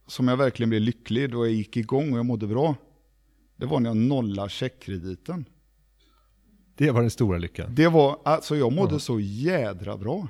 som 0.07 0.27
jag 0.27 0.37
verkligen 0.37 0.69
blev 0.69 0.81
lycklig, 0.81 1.31
då 1.31 1.45
jag 1.45 1.53
gick 1.53 1.77
igång 1.77 2.11
och 2.11 2.17
jag 2.17 2.25
mådde 2.25 2.47
bra, 2.47 2.75
det 3.55 3.65
var 3.65 3.79
när 3.79 3.89
jag 3.89 3.97
nollade 3.97 4.49
checkkrediten. 4.49 5.45
Det 6.75 6.91
var 6.91 7.01
den 7.01 7.09
stora 7.09 7.37
lyckan. 7.37 7.75
Det 7.75 7.87
var, 7.87 8.19
alltså 8.25 8.55
jag 8.55 8.73
mådde 8.73 8.93
Ja. 8.95 8.99
så 8.99 9.19
jädra 9.19 9.97
bra. 9.97 10.27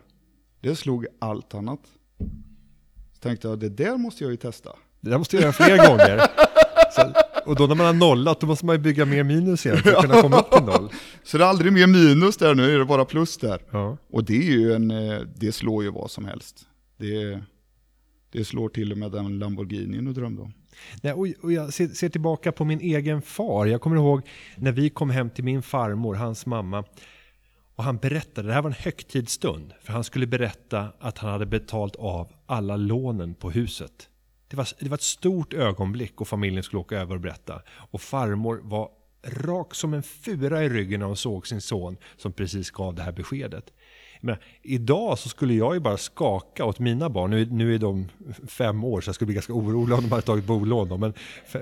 Det 0.62 0.76
slog 0.76 1.06
allt 1.20 1.54
annat. 1.54 1.80
Så 3.14 3.20
tänkte 3.20 3.48
jag, 3.48 3.60
det 3.60 3.70
där 3.70 3.98
måste 3.98 4.24
jag 4.24 4.32
ju 4.32 4.38
testa. 4.38 4.70
Det 5.02 5.10
där 5.10 5.18
måste 5.18 5.36
jag 5.36 5.42
göra 5.44 5.54
fler 5.54 5.88
gånger. 5.88 6.22
Så, 6.96 7.14
och 7.46 7.56
då 7.56 7.68
när 7.68 7.76
man 7.76 7.86
har 7.86 7.94
nollat, 7.94 8.40
då 8.40 8.48
måste 8.48 8.66
man 8.66 8.76
ju 8.76 8.82
bygga 8.82 9.06
mer 9.06 9.24
minus 9.24 9.66
igen 9.66 9.78
för 9.78 9.94
att 9.94 10.02
kunna 10.02 10.22
komma 10.22 10.40
upp 10.40 10.52
till 10.52 10.64
noll. 10.64 10.92
Så 11.24 11.38
det 11.38 11.44
är 11.44 11.48
aldrig 11.48 11.74
mer 11.74 11.88
minus 11.88 12.38
där 12.38 12.56
nu, 12.56 12.76
är 12.76 12.80
det 12.80 12.86
bara 12.86 13.06
plus 13.06 13.38
där. 13.38 13.62
Ja. 13.72 13.98
Och 14.10 14.24
det 14.24 14.38
är 14.38 14.52
ju 14.52 14.74
en, 14.74 14.92
eh, 14.92 15.20
det 15.36 15.52
slår 15.52 15.84
ju 15.84 15.92
vad 15.92 16.12
som 16.12 16.26
helst. 16.26 16.66
Det, 16.98 17.42
det 18.32 18.46
slår 18.46 18.70
till 18.70 18.92
och 18.92 18.98
med 18.98 19.12
den 19.12 19.40
Lamborghini 19.40 19.98
du 19.98 20.14
drömde 20.14 20.42
om. 20.42 20.54
Nej, 21.02 21.14
och, 21.14 21.28
och 21.42 21.52
jag 21.52 21.74
ser, 21.74 21.88
ser 21.88 22.10
tillbaka 22.10 22.52
på 22.52 22.66
min 22.66 22.82
egen 22.82 23.22
far. 23.22 23.66
Jag 23.66 23.82
kommer 23.82 23.96
ihåg 23.96 24.22
när 24.58 24.72
vi 24.72 24.90
kom 24.90 25.10
hem 25.10 25.30
till 25.30 25.44
min 25.44 25.62
farmor, 25.62 26.16
hans 26.16 26.46
mamma. 26.46 26.84
Och 27.76 27.84
han 27.84 27.98
berättade, 27.98 28.48
det 28.48 28.54
här 28.54 28.62
var 28.62 28.70
en 28.70 28.76
högtidsstund. 28.80 29.74
För 29.82 29.94
han 29.94 30.04
skulle 30.04 30.28
berätta 30.28 30.88
att 31.00 31.18
han 31.18 31.32
hade 31.32 31.46
betalt 31.46 31.96
av 31.96 32.34
alla 32.46 32.76
lånen 32.76 33.34
på 33.34 33.52
huset. 33.52 34.10
Det 34.48 34.58
var, 34.58 34.68
det 34.80 34.90
var 34.90 34.98
ett 34.98 35.02
stort 35.02 35.54
ögonblick 35.54 36.22
och 36.22 36.28
familjen 36.28 36.64
skulle 36.64 36.80
åka 36.80 37.00
över 37.00 37.16
och 37.16 37.22
berätta. 37.22 37.62
Och 37.70 38.02
farmor 38.02 38.62
var 38.64 38.90
rak 39.24 39.76
som 39.76 39.94
en 39.94 40.04
fura 40.04 40.64
i 40.64 40.70
ryggen 40.70 41.00
när 41.00 41.08
hon 41.08 41.18
såg 41.18 41.48
sin 41.48 41.62
son 41.62 41.98
som 42.18 42.34
precis 42.34 42.72
gav 42.72 42.96
det 42.96 43.02
här 43.02 43.12
beskedet. 43.12 43.74
Men 44.22 44.36
idag 44.62 45.20
så 45.20 45.30
skulle 45.30 45.54
jag 45.54 45.74
ju 45.74 45.80
bara 45.80 45.98
skaka 45.98 46.66
åt 46.66 46.80
mina 46.80 47.10
barn. 47.10 47.32
Nu, 47.32 47.46
nu 47.46 47.75
är 47.75 47.80
de 47.80 48.08
fem 48.48 48.84
år 48.84 49.01
så 49.01 49.10
jag 49.10 49.16
skulle 49.16 49.25
bli 49.25 49.36
ganska 49.36 49.54
orolig 49.54 49.98
om 49.98 50.01
de 50.01 50.12
hade 50.12 50.22
tagit 50.22 50.46
bolån. 50.46 50.90
Då, 50.90 50.98
men 50.98 51.13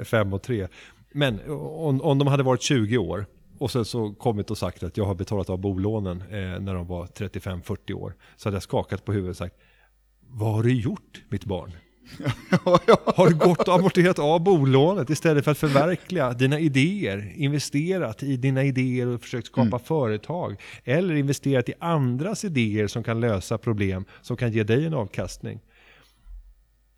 fem 0.03 0.33
och 0.33 0.41
tre. 0.41 0.67
Men 1.11 1.39
om, 1.49 2.01
om 2.01 2.19
de 2.19 2.27
hade 2.27 2.43
varit 2.43 2.61
20 2.61 2.97
år 2.97 3.25
och 3.57 3.71
sen 3.71 3.85
så 3.85 4.13
kommit 4.13 4.51
och 4.51 4.57
sagt 4.57 4.83
att 4.83 4.97
jag 4.97 5.05
har 5.05 5.15
betalat 5.15 5.49
av 5.49 5.57
bolånen 5.57 6.21
eh, 6.21 6.59
när 6.59 6.73
de 6.73 6.87
var 6.87 7.05
35-40 7.05 7.93
år. 7.93 8.15
Så 8.37 8.49
hade 8.49 8.55
jag 8.55 8.63
skakat 8.63 9.05
på 9.05 9.13
huvudet 9.13 9.33
och 9.33 9.37
sagt 9.37 9.55
Vad 10.19 10.53
har 10.53 10.63
du 10.63 10.73
gjort 10.73 11.23
mitt 11.29 11.45
barn? 11.45 11.71
Har 13.15 13.29
du 13.29 13.35
gått 13.35 13.67
och 13.67 13.75
amorterat 13.75 14.19
av 14.19 14.43
bolånet 14.43 15.09
istället 15.09 15.43
för 15.43 15.51
att 15.51 15.57
förverkliga 15.57 16.33
dina 16.33 16.59
idéer? 16.59 17.33
Investerat 17.35 18.23
i 18.23 18.37
dina 18.37 18.63
idéer 18.63 19.07
och 19.07 19.21
försökt 19.21 19.47
skapa 19.47 19.79
företag? 19.79 20.61
Eller 20.83 21.15
investerat 21.15 21.69
i 21.69 21.73
andras 21.79 22.45
idéer 22.45 22.87
som 22.87 23.03
kan 23.03 23.19
lösa 23.19 23.57
problem 23.57 24.05
som 24.21 24.37
kan 24.37 24.51
ge 24.51 24.63
dig 24.63 24.85
en 24.85 24.93
avkastning? 24.93 25.59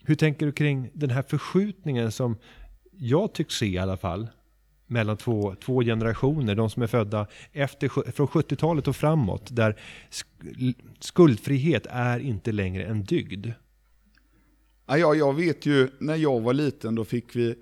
Hur 0.04 0.16
tänker 0.16 0.46
du 0.46 0.52
kring 0.52 0.90
den 0.94 1.10
här 1.10 1.22
förskjutningen 1.22 2.12
som 2.12 2.38
jag 2.92 3.34
tycks 3.34 3.56
se 3.56 3.66
i 3.66 3.78
alla 3.78 3.98
fall 3.98 4.28
mellan 4.88 5.18
två, 5.18 5.56
två 5.66 5.82
generationer, 5.82 6.56
de 6.56 6.70
som 6.70 6.84
är 6.84 6.88
födda 6.88 7.28
efter, 7.52 8.12
från 8.12 8.28
70-talet 8.28 8.88
och 8.88 8.96
framåt, 8.96 9.56
där 9.56 9.76
sk- 10.12 10.76
skuldfrihet 11.00 11.88
är 11.90 12.20
inte 12.20 12.52
längre 12.52 12.84
en 12.84 13.04
dygd. 13.04 13.48
Ja, 14.92 14.98
jag, 14.98 15.16
jag 15.16 15.34
vet 15.34 15.66
ju, 15.66 15.90
när 16.00 16.16
jag 16.16 16.42
var 16.42 16.54
liten 16.54 16.96
då 16.96 17.06
fick 17.06 17.36
vi, 17.36 17.56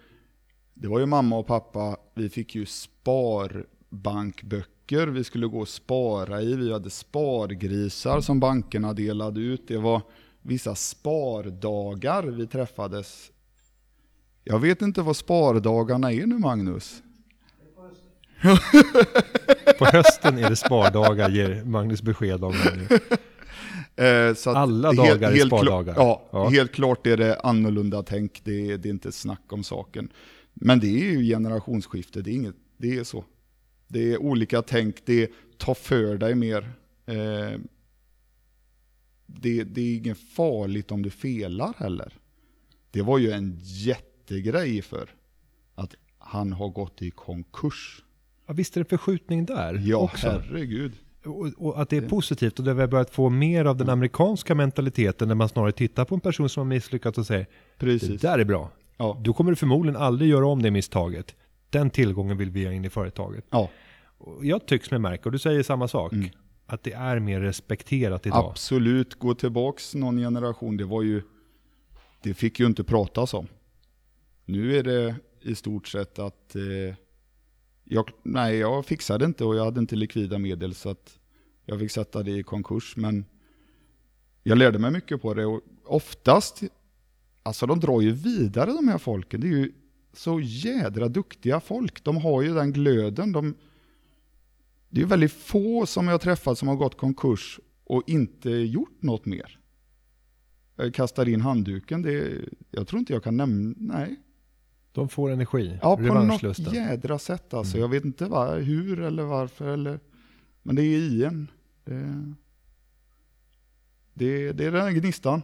det 0.73 0.87
var 0.87 0.99
ju 0.99 1.05
mamma 1.05 1.37
och 1.37 1.47
pappa, 1.47 1.97
vi 2.15 2.29
fick 2.29 2.55
ju 2.55 2.65
sparbankböcker 2.65 5.07
vi 5.07 5.23
skulle 5.23 5.47
gå 5.47 5.59
och 5.59 5.67
spara 5.67 6.41
i. 6.41 6.55
Vi 6.55 6.73
hade 6.73 6.89
spargrisar 6.89 8.21
som 8.21 8.39
bankerna 8.39 8.93
delade 8.93 9.39
ut. 9.39 9.67
Det 9.67 9.77
var 9.77 10.01
vissa 10.41 10.75
spardagar 10.75 12.23
vi 12.23 12.47
träffades. 12.47 13.31
Jag 14.43 14.59
vet 14.59 14.81
inte 14.81 15.01
vad 15.01 15.15
spardagarna 15.15 16.11
är 16.11 16.25
nu 16.25 16.37
Magnus. 16.37 17.03
På 19.79 19.85
hösten 19.85 20.37
är 20.37 20.49
det 20.49 20.55
spardagar, 20.55 21.29
ger 21.29 21.63
Magnus 21.63 22.01
besked 22.01 22.43
om. 22.43 22.55
nu. 22.75 22.87
Eh, 23.95 24.33
så 24.35 24.49
Alla 24.49 24.91
dagar 24.93 25.31
är 25.31 25.35
kla- 25.35 25.47
spardagar. 25.47 25.93
ja, 25.97 26.29
Ja. 26.31 26.49
helt 26.49 26.71
klart 26.71 27.07
är 27.07 27.17
det 27.17 27.39
annorlunda 27.39 28.03
tänk. 28.03 28.41
Det 28.43 28.71
är, 28.71 28.77
det 28.77 28.89
är 28.89 28.91
inte 28.91 29.11
snack 29.11 29.53
om 29.53 29.63
saken. 29.63 30.09
Men 30.53 30.79
det 30.79 30.87
är 30.87 31.11
ju 31.11 31.23
generationsskifte, 31.23 32.21
det 32.21 32.31
är, 32.31 32.33
inget, 32.33 32.55
det 32.77 32.97
är 32.97 33.03
så. 33.03 33.25
Det 33.87 34.13
är 34.13 34.17
olika 34.21 34.61
tänk, 34.61 34.95
det 35.05 35.23
är 35.23 35.29
ta 35.57 35.75
för 35.75 36.17
dig 36.17 36.35
mer. 36.35 36.71
Eh, 37.05 37.59
det, 39.25 39.63
det 39.63 39.81
är 39.81 39.97
inget 39.97 40.17
farligt 40.17 40.91
om 40.91 41.01
du 41.01 41.09
felar 41.09 41.73
heller. 41.77 42.13
Det 42.91 43.01
var 43.01 43.17
ju 43.17 43.31
en 43.31 43.59
jättegrej 43.61 44.81
för 44.81 45.09
att 45.75 45.95
han 46.17 46.53
har 46.53 46.69
gått 46.69 47.01
i 47.01 47.11
konkurs. 47.11 48.03
Ja, 48.47 48.53
visst 48.53 48.77
är 48.77 48.81
det 48.83 48.89
förskjutning 48.89 49.45
där 49.45 49.81
Ja, 49.85 49.97
också? 49.97 50.27
herregud. 50.29 50.91
Och, 51.25 51.47
och 51.57 51.81
att 51.81 51.89
det 51.89 51.97
är 51.97 52.01
positivt 52.09 52.59
och 52.59 52.65
där 52.65 52.73
vi 52.73 52.81
har 52.81 52.87
börjat 52.87 53.09
få 53.09 53.29
mer 53.29 53.65
av 53.65 53.77
den 53.77 53.89
amerikanska 53.89 54.55
mentaliteten 54.55 55.27
där 55.27 55.35
man 55.35 55.49
snarare 55.49 55.71
tittar 55.71 56.05
på 56.05 56.15
en 56.15 56.21
person 56.21 56.49
som 56.49 56.61
har 56.61 56.65
misslyckats 56.65 57.17
och 57.17 57.25
säger 57.25 57.43
det 57.43 57.85
Precis. 57.85 58.21
där 58.21 58.39
är 58.39 58.43
bra. 58.45 58.69
Ja. 58.97 59.17
Då 59.23 59.33
kommer 59.33 59.51
du 59.51 59.55
förmodligen 59.55 60.01
aldrig 60.01 60.29
göra 60.29 60.47
om 60.47 60.61
det 60.61 60.71
misstaget. 60.71 61.35
Den 61.69 61.89
tillgången 61.89 62.37
vill 62.37 62.49
vi 62.49 62.65
ha 62.65 62.71
in 62.73 62.85
i 62.85 62.89
företaget. 62.89 63.45
ja. 63.49 63.69
Jag 64.41 64.65
tycks 64.65 64.91
mig 64.91 64.99
märka, 64.99 65.23
och 65.25 65.31
du 65.31 65.39
säger 65.39 65.63
samma 65.63 65.87
sak, 65.87 66.13
Mm. 66.13 66.29
att 66.65 66.83
det 66.83 66.93
är 66.93 67.19
mer 67.19 67.39
respekterat 67.41 68.25
idag. 68.25 68.45
Absolut, 68.49 69.15
gå 69.15 69.33
tillbaks 69.33 69.95
någon 69.95 70.17
generation, 70.17 70.77
det 70.77 70.85
var 70.85 71.01
ju, 71.01 71.21
det 72.23 72.33
fick 72.33 72.59
ju 72.59 72.65
inte 72.65 72.83
pratas 72.83 73.33
om. 73.33 73.47
Nu 74.45 74.77
är 74.77 74.83
det 74.83 75.15
i 75.41 75.55
stort 75.55 75.87
sett 75.87 76.19
att, 76.19 76.55
eh, 76.55 76.95
jag, 77.91 78.11
nej 78.23 78.55
jag 78.55 78.85
fixade 78.85 79.25
inte 79.25 79.45
och 79.45 79.55
jag 79.55 79.65
hade 79.65 79.79
inte 79.79 79.95
likvida 79.95 80.39
medel 80.39 80.75
så 80.75 80.89
att 80.89 81.19
Jag 81.65 81.79
fick 81.79 81.91
sätta 81.91 82.23
det 82.23 82.31
i 82.31 82.43
konkurs, 82.43 82.95
men 82.97 83.25
jag 84.43 84.57
lärde 84.57 84.79
mig 84.79 84.91
mycket 84.91 85.21
på 85.21 85.33
det. 85.33 85.45
Och 85.45 85.61
oftast, 85.85 86.63
alltså 87.43 87.65
de 87.65 87.79
drar 87.79 88.01
ju 88.01 88.11
vidare 88.11 88.71
de 88.71 88.87
här 88.87 88.97
folken. 88.97 89.41
Det 89.41 89.47
är 89.47 89.57
ju 89.57 89.73
så 90.13 90.39
jädra 90.39 91.07
duktiga 91.07 91.59
folk. 91.59 92.03
De 92.03 92.17
har 92.17 92.41
ju 92.41 92.53
den 92.53 92.73
glöden. 92.73 93.31
De, 93.31 93.55
det 94.89 95.01
är 95.01 95.05
väldigt 95.05 95.31
få 95.31 95.85
som 95.85 96.07
jag 96.07 96.21
träffat 96.21 96.57
som 96.57 96.67
har 96.67 96.75
gått 96.75 96.97
konkurs 96.97 97.59
och 97.83 98.03
inte 98.07 98.49
gjort 98.49 99.01
något 99.01 99.25
mer. 99.25 99.59
Jag 100.75 100.93
kastar 100.93 101.29
in 101.29 101.41
handduken, 101.41 102.01
det, 102.01 102.41
jag 102.71 102.87
tror 102.87 102.99
inte 102.99 103.13
jag 103.13 103.23
kan 103.23 103.37
nämna, 103.37 103.75
nej. 103.77 104.19
De 104.99 105.09
får 105.09 105.31
energi, 105.31 105.79
Ja, 105.81 105.95
på 105.95 106.01
något 106.01 106.11
revanschlusten. 106.11 106.73
jädra 106.73 107.19
sätt 107.19 107.53
alltså. 107.53 107.77
Mm. 107.77 107.81
Jag 107.81 107.89
vet 107.89 108.05
inte 108.05 108.25
var, 108.25 108.59
hur 108.59 109.01
eller 109.01 109.23
varför 109.23 109.67
eller, 109.67 109.99
men 110.63 110.75
det 110.75 110.81
är 110.81 110.97
i 110.97 111.23
en. 111.23 111.47
Det, 111.85 112.33
det, 114.13 114.51
det 114.51 114.65
är 114.65 114.71
den 114.71 114.81
här 114.81 114.91
gnistan. 114.91 115.41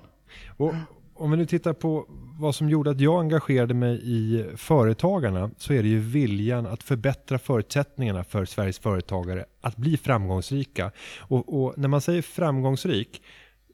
Och 0.57 0.73
om 1.13 1.31
vi 1.31 1.37
nu 1.37 1.45
tittar 1.45 1.73
på 1.73 2.05
vad 2.39 2.55
som 2.55 2.69
gjorde 2.69 2.91
att 2.91 2.99
jag 2.99 3.19
engagerade 3.19 3.73
mig 3.73 3.99
i 4.03 4.45
Företagarna 4.55 5.51
så 5.57 5.73
är 5.73 5.83
det 5.83 5.89
ju 5.89 5.99
viljan 5.99 6.65
att 6.65 6.83
förbättra 6.83 7.39
förutsättningarna 7.39 8.23
för 8.23 8.45
Sveriges 8.45 8.79
företagare 8.79 9.45
att 9.61 9.77
bli 9.77 9.97
framgångsrika. 9.97 10.91
Och, 11.19 11.61
och 11.63 11.73
när 11.77 11.87
man 11.87 12.01
säger 12.01 12.21
framgångsrik 12.21 13.21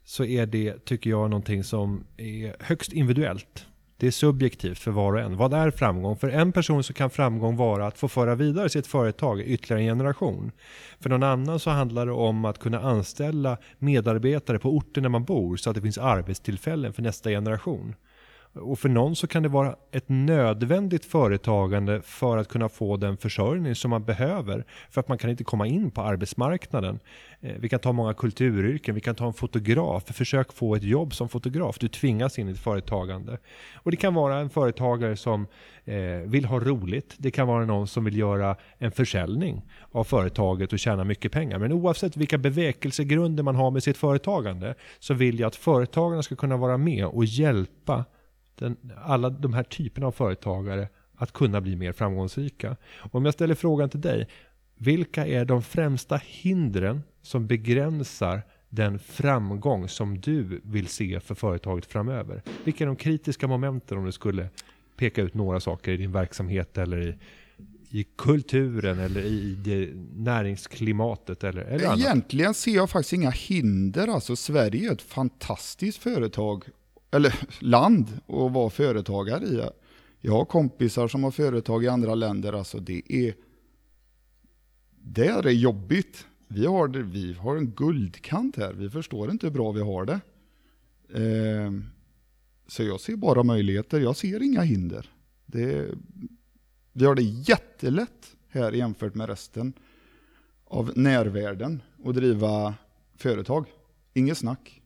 så 0.04 0.24
är 0.24 0.46
det, 0.46 0.84
tycker 0.84 1.10
jag, 1.10 1.30
någonting 1.30 1.64
som 1.64 2.04
är 2.16 2.56
högst 2.60 2.92
individuellt. 2.92 3.66
Det 4.02 4.06
är 4.06 4.10
subjektivt 4.10 4.78
för 4.78 4.90
var 4.90 5.12
och 5.12 5.20
en. 5.20 5.36
Vad 5.36 5.54
är 5.54 5.70
framgång? 5.70 6.16
För 6.16 6.28
en 6.28 6.52
person 6.52 6.84
så 6.84 6.92
kan 6.92 7.10
framgång 7.10 7.56
vara 7.56 7.86
att 7.86 7.98
få 7.98 8.08
föra 8.08 8.34
vidare 8.34 8.68
sitt 8.68 8.86
företag 8.86 9.40
i 9.40 9.44
ytterligare 9.44 9.82
en 9.82 9.88
generation. 9.88 10.52
För 11.00 11.10
någon 11.10 11.22
annan 11.22 11.58
så 11.58 11.70
handlar 11.70 12.06
det 12.06 12.12
om 12.12 12.44
att 12.44 12.58
kunna 12.58 12.80
anställa 12.80 13.56
medarbetare 13.78 14.58
på 14.58 14.76
orten 14.76 15.02
där 15.02 15.10
man 15.10 15.24
bor 15.24 15.56
så 15.56 15.70
att 15.70 15.76
det 15.76 15.82
finns 15.82 15.98
arbetstillfällen 15.98 16.92
för 16.92 17.02
nästa 17.02 17.30
generation. 17.30 17.94
Och 18.54 18.78
för 18.78 18.88
någon 18.88 19.16
så 19.16 19.26
kan 19.26 19.42
det 19.42 19.48
vara 19.48 19.76
ett 19.92 20.08
nödvändigt 20.08 21.04
företagande 21.04 22.02
för 22.02 22.36
att 22.36 22.48
kunna 22.48 22.68
få 22.68 22.96
den 22.96 23.16
försörjning 23.16 23.74
som 23.74 23.90
man 23.90 24.04
behöver. 24.04 24.64
För 24.90 25.00
att 25.00 25.08
man 25.08 25.18
kan 25.18 25.30
inte 25.30 25.44
komma 25.44 25.66
in 25.66 25.90
på 25.90 26.00
arbetsmarknaden. 26.00 27.00
Eh, 27.40 27.52
vi 27.58 27.68
kan 27.68 27.78
ta 27.80 27.92
många 27.92 28.14
kulturyrken, 28.14 28.94
vi 28.94 29.00
kan 29.00 29.14
ta 29.14 29.26
en 29.26 29.32
fotograf. 29.32 30.04
Försök 30.06 30.52
få 30.52 30.74
ett 30.74 30.82
jobb 30.82 31.14
som 31.14 31.28
fotograf. 31.28 31.78
Du 31.78 31.88
tvingas 31.88 32.38
in 32.38 32.48
i 32.48 32.52
ett 32.52 32.58
företagande. 32.58 33.38
Och 33.74 33.90
det 33.90 33.96
kan 33.96 34.14
vara 34.14 34.38
en 34.38 34.50
företagare 34.50 35.16
som 35.16 35.46
eh, 35.84 35.96
vill 36.24 36.44
ha 36.44 36.60
roligt. 36.60 37.14
Det 37.18 37.30
kan 37.30 37.46
vara 37.46 37.64
någon 37.64 37.86
som 37.86 38.04
vill 38.04 38.18
göra 38.18 38.56
en 38.78 38.92
försäljning 38.92 39.62
av 39.92 40.04
företaget 40.04 40.72
och 40.72 40.78
tjäna 40.78 41.04
mycket 41.04 41.32
pengar. 41.32 41.58
Men 41.58 41.72
oavsett 41.72 42.16
vilka 42.16 42.38
bevekelsegrunder 42.38 43.42
man 43.42 43.56
har 43.56 43.70
med 43.70 43.82
sitt 43.82 43.96
företagande 43.96 44.74
så 44.98 45.14
vill 45.14 45.40
jag 45.40 45.46
att 45.46 45.56
företagarna 45.56 46.22
ska 46.22 46.36
kunna 46.36 46.56
vara 46.56 46.76
med 46.76 47.06
och 47.06 47.24
hjälpa 47.24 48.04
den, 48.62 48.76
alla 49.04 49.30
de 49.30 49.52
här 49.52 49.62
typerna 49.62 50.06
av 50.06 50.12
företagare 50.12 50.88
att 51.16 51.32
kunna 51.32 51.60
bli 51.60 51.76
mer 51.76 51.92
framgångsrika. 51.92 52.76
Och 52.98 53.14
om 53.14 53.24
jag 53.24 53.34
ställer 53.34 53.54
frågan 53.54 53.90
till 53.90 54.00
dig, 54.00 54.28
vilka 54.78 55.26
är 55.26 55.44
de 55.44 55.62
främsta 55.62 56.20
hindren 56.24 57.02
som 57.22 57.46
begränsar 57.46 58.42
den 58.68 58.98
framgång 58.98 59.88
som 59.88 60.20
du 60.20 60.60
vill 60.64 60.86
se 60.86 61.20
för 61.20 61.34
företaget 61.34 61.86
framöver? 61.86 62.42
Vilka 62.64 62.84
är 62.84 62.86
de 62.86 62.96
kritiska 62.96 63.46
momenten 63.46 63.98
om 63.98 64.04
du 64.04 64.12
skulle 64.12 64.48
peka 64.96 65.22
ut 65.22 65.34
några 65.34 65.60
saker 65.60 65.92
i 65.92 65.96
din 65.96 66.12
verksamhet 66.12 66.78
eller 66.78 67.08
i, 67.08 67.14
i 67.90 68.06
kulturen 68.18 68.98
eller 68.98 69.20
i 69.22 69.54
det 69.64 69.90
näringsklimatet 70.16 71.44
eller, 71.44 71.62
eller 71.62 71.86
annat? 71.86 71.98
Egentligen 71.98 72.54
ser 72.54 72.74
jag 72.74 72.90
faktiskt 72.90 73.12
inga 73.12 73.30
hinder. 73.30 74.08
Alltså 74.08 74.36
Sverige 74.36 74.88
är 74.88 74.92
ett 74.92 75.02
fantastiskt 75.02 75.98
företag, 75.98 76.64
eller 77.12 77.34
land, 77.58 78.20
att 78.26 78.52
vara 78.52 78.70
företagare 78.70 79.44
i. 79.44 79.62
Jag 80.20 80.32
har 80.32 80.44
kompisar 80.44 81.08
som 81.08 81.24
har 81.24 81.30
företag 81.30 81.84
i 81.84 81.88
andra 81.88 82.14
länder. 82.14 82.52
Alltså 82.52 82.78
det 82.78 83.02
är, 83.12 83.34
det 85.00 85.26
är 85.26 85.50
jobbigt. 85.50 86.26
Vi 86.48 86.66
har, 86.66 86.88
det, 86.88 87.02
vi 87.02 87.32
har 87.32 87.56
en 87.56 87.70
guldkant 87.70 88.56
här. 88.56 88.72
Vi 88.72 88.90
förstår 88.90 89.30
inte 89.30 89.46
hur 89.46 89.52
bra 89.54 89.72
vi 89.72 89.80
har 89.80 90.04
det. 90.04 90.20
Eh, 91.14 91.72
så 92.66 92.82
jag 92.82 93.00
ser 93.00 93.16
bara 93.16 93.42
möjligheter. 93.42 94.00
Jag 94.00 94.16
ser 94.16 94.42
inga 94.42 94.62
hinder. 94.62 95.10
Det, 95.46 95.88
vi 96.92 97.04
har 97.04 97.14
det 97.14 97.22
jättelätt 97.22 98.36
här 98.48 98.72
jämfört 98.72 99.14
med 99.14 99.28
resten 99.28 99.72
av 100.64 100.92
närvärlden 100.96 101.82
att 102.04 102.14
driva 102.14 102.74
företag. 103.16 103.66
Inget 104.14 104.38
snack. 104.38 104.81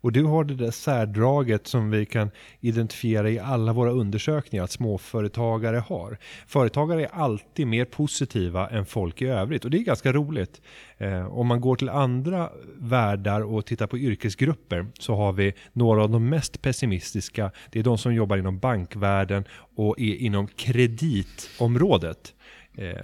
Och 0.00 0.12
du 0.12 0.24
har 0.24 0.44
det 0.44 0.54
där 0.54 0.70
särdraget 0.70 1.66
som 1.66 1.90
vi 1.90 2.06
kan 2.06 2.30
identifiera 2.60 3.30
i 3.30 3.38
alla 3.38 3.72
våra 3.72 3.90
undersökningar 3.90 4.64
att 4.64 4.70
småföretagare 4.70 5.76
har. 5.76 6.18
Företagare 6.46 7.04
är 7.04 7.10
alltid 7.12 7.66
mer 7.66 7.84
positiva 7.84 8.68
än 8.68 8.86
folk 8.86 9.22
i 9.22 9.26
övrigt 9.26 9.64
och 9.64 9.70
det 9.70 9.78
är 9.78 9.82
ganska 9.82 10.12
roligt. 10.12 10.60
Eh, 10.98 11.38
om 11.38 11.46
man 11.46 11.60
går 11.60 11.76
till 11.76 11.88
andra 11.88 12.50
världar 12.76 13.40
och 13.40 13.66
tittar 13.66 13.86
på 13.86 13.98
yrkesgrupper 13.98 14.86
så 14.98 15.14
har 15.14 15.32
vi 15.32 15.52
några 15.72 16.02
av 16.02 16.10
de 16.10 16.28
mest 16.28 16.62
pessimistiska. 16.62 17.50
Det 17.70 17.78
är 17.78 17.82
de 17.82 17.98
som 17.98 18.14
jobbar 18.14 18.36
inom 18.36 18.58
bankvärlden 18.58 19.44
och 19.76 20.00
är 20.00 20.14
inom 20.14 20.46
kreditområdet. 20.46 22.34
Eh, 22.74 22.94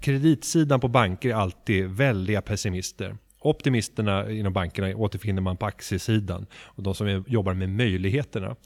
kreditsidan 0.00 0.80
på 0.80 0.88
banker 0.88 1.28
är 1.28 1.34
alltid 1.34 1.84
väldiga 1.84 2.42
pessimister. 2.42 3.16
Optimisterna 3.44 4.30
inom 4.30 4.52
bankerna 4.52 4.96
återfinner 4.96 5.42
man 5.42 5.56
på 5.56 5.66
aktiesidan 5.66 6.46
och 6.54 6.82
de 6.82 6.94
som 6.94 7.24
jobbar 7.26 7.54
med 7.54 7.70
möjligheterna. 7.70 8.56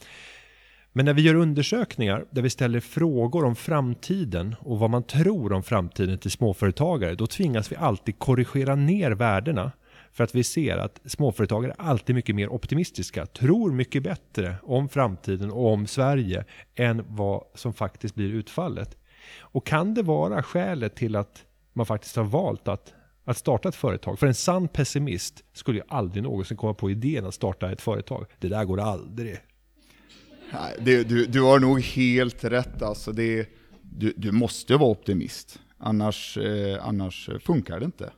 Men 0.92 1.04
när 1.04 1.14
vi 1.14 1.22
gör 1.22 1.34
undersökningar 1.34 2.24
där 2.30 2.42
vi 2.42 2.50
ställer 2.50 2.80
frågor 2.80 3.44
om 3.44 3.56
framtiden 3.56 4.56
och 4.60 4.78
vad 4.78 4.90
man 4.90 5.02
tror 5.02 5.52
om 5.52 5.62
framtiden 5.62 6.18
till 6.18 6.30
småföretagare, 6.30 7.14
då 7.14 7.26
tvingas 7.26 7.72
vi 7.72 7.76
alltid 7.76 8.18
korrigera 8.18 8.74
ner 8.74 9.10
värdena. 9.10 9.72
För 10.12 10.24
att 10.24 10.34
vi 10.34 10.44
ser 10.44 10.76
att 10.76 11.00
småföretagare 11.04 11.72
är 11.78 11.82
alltid 11.82 12.14
mycket 12.14 12.34
mer 12.34 12.48
optimistiska, 12.48 13.26
tror 13.26 13.72
mycket 13.72 14.02
bättre 14.02 14.54
om 14.62 14.88
framtiden 14.88 15.50
och 15.50 15.72
om 15.72 15.86
Sverige 15.86 16.44
än 16.74 17.04
vad 17.08 17.44
som 17.54 17.72
faktiskt 17.72 18.14
blir 18.14 18.32
utfallet. 18.32 18.96
Och 19.40 19.66
kan 19.66 19.94
det 19.94 20.02
vara 20.02 20.42
skälet 20.42 20.96
till 20.96 21.16
att 21.16 21.44
man 21.72 21.86
faktiskt 21.86 22.16
har 22.16 22.24
valt 22.24 22.68
att, 22.68 22.94
att 23.30 23.36
starta 23.36 23.68
ett 23.68 23.74
företag? 23.74 24.18
För 24.18 24.26
en 24.26 24.34
sann 24.34 24.68
pessimist 24.68 25.44
skulle 25.52 25.78
ju 25.78 25.84
aldrig 25.88 26.22
någonsin 26.22 26.56
komma 26.56 26.74
på 26.74 26.90
idén 26.90 27.26
att 27.26 27.34
starta 27.34 27.72
ett 27.72 27.80
företag. 27.80 28.26
Det 28.38 28.48
där 28.48 28.64
går 28.64 28.80
aldrig. 28.80 29.38
Nej, 30.52 30.76
det, 30.80 31.04
du, 31.04 31.26
du 31.26 31.42
har 31.42 31.60
nog 31.60 31.80
helt 31.80 32.44
rätt. 32.44 32.82
Alltså 32.82 33.12
det, 33.12 33.48
du, 33.82 34.12
du 34.16 34.32
måste 34.32 34.76
vara 34.76 34.90
optimist. 34.90 35.60
Annars, 35.78 36.38
eh, 36.38 36.86
annars 36.86 37.30
funkar 37.40 37.80
det 37.80 37.84
inte. 37.84 38.12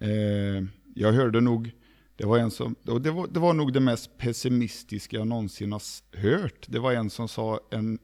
Eh, 0.00 0.64
jag 0.94 1.12
hörde 1.12 1.40
nog, 1.40 1.70
det 2.16 2.26
var, 2.26 2.38
en 2.38 2.50
som, 2.50 2.74
och 2.86 3.00
det, 3.00 3.10
var, 3.10 3.26
det 3.26 3.40
var 3.40 3.52
nog 3.52 3.72
det 3.72 3.80
mest 3.80 4.18
pessimistiska 4.18 5.16
jag 5.16 5.26
någonsin 5.26 5.72
har 5.72 5.82
hört. 6.16 6.66
Det 6.68 6.78
var 6.78 6.92
en 6.92 7.10
som 7.10 7.28
sa 7.28 7.60
en 7.70 7.98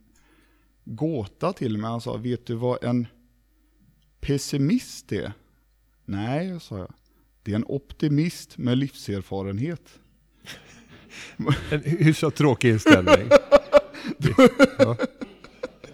gåta 0.84 1.52
till 1.52 1.78
mig. 1.78 1.90
Han 1.90 2.00
sa, 2.00 2.16
vet 2.16 2.46
du 2.46 2.54
vad 2.54 2.84
en 2.84 3.06
pessimist 4.20 5.12
är? 5.12 5.32
Nej, 6.07 6.61
sa 6.61 6.79
jag. 6.79 6.92
Det 7.42 7.51
är 7.53 7.57
en 7.57 7.64
optimist 7.69 8.59
med 8.59 8.79
livserfarenhet. 8.79 9.99
En 11.71 11.81
hyfsat 11.85 12.35
tråkig 12.35 12.71
inställning. 12.71 13.29
Det, 14.19 14.35
ja. 14.79 14.97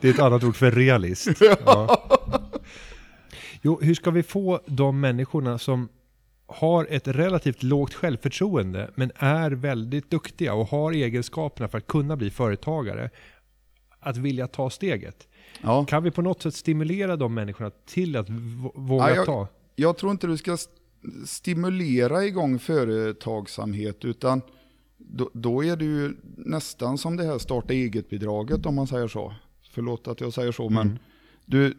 det 0.00 0.08
är 0.08 0.12
ett 0.14 0.20
annat 0.20 0.44
ord 0.44 0.56
för 0.56 0.70
realist. 0.70 1.28
Ja. 1.66 2.08
Jo, 3.62 3.78
hur 3.82 3.94
ska 3.94 4.10
vi 4.10 4.22
få 4.22 4.60
de 4.66 5.00
människorna 5.00 5.58
som 5.58 5.88
har 6.46 6.86
ett 6.90 7.08
relativt 7.08 7.62
lågt 7.62 7.94
självförtroende 7.94 8.90
men 8.94 9.12
är 9.16 9.50
väldigt 9.50 10.10
duktiga 10.10 10.54
och 10.54 10.66
har 10.66 10.92
egenskaperna 10.92 11.68
för 11.68 11.78
att 11.78 11.86
kunna 11.86 12.16
bli 12.16 12.30
företagare 12.30 13.10
att 14.00 14.16
vilja 14.16 14.46
ta 14.46 14.70
steget? 14.70 15.28
Ja. 15.62 15.84
Kan 15.84 16.02
vi 16.02 16.10
på 16.10 16.22
något 16.22 16.42
sätt 16.42 16.54
stimulera 16.54 17.16
de 17.16 17.34
människorna 17.34 17.70
till 17.86 18.16
att 18.16 18.26
våga 18.74 19.10
Ja, 19.10 19.16
jag- 19.16 19.26
ta? 19.26 19.48
Jag 19.76 19.98
tror 19.98 20.12
inte 20.12 20.26
du 20.26 20.36
ska 20.36 20.52
st- 20.52 20.72
stimulera 21.26 22.24
igång 22.24 22.58
företagsamhet 22.58 24.04
utan 24.04 24.40
då, 24.98 25.30
då 25.34 25.64
är 25.64 25.76
det 25.76 25.84
ju 25.84 26.16
nästan 26.36 26.98
som 26.98 27.16
det 27.16 27.24
här 27.24 27.38
starta 27.38 27.72
eget-bidraget 27.72 28.66
om 28.66 28.74
man 28.74 28.86
säger 28.86 29.08
så. 29.08 29.34
Förlåt 29.70 30.08
att 30.08 30.20
jag 30.20 30.32
säger 30.32 30.52
så 30.52 30.68
men 30.68 30.98
du, 31.46 31.74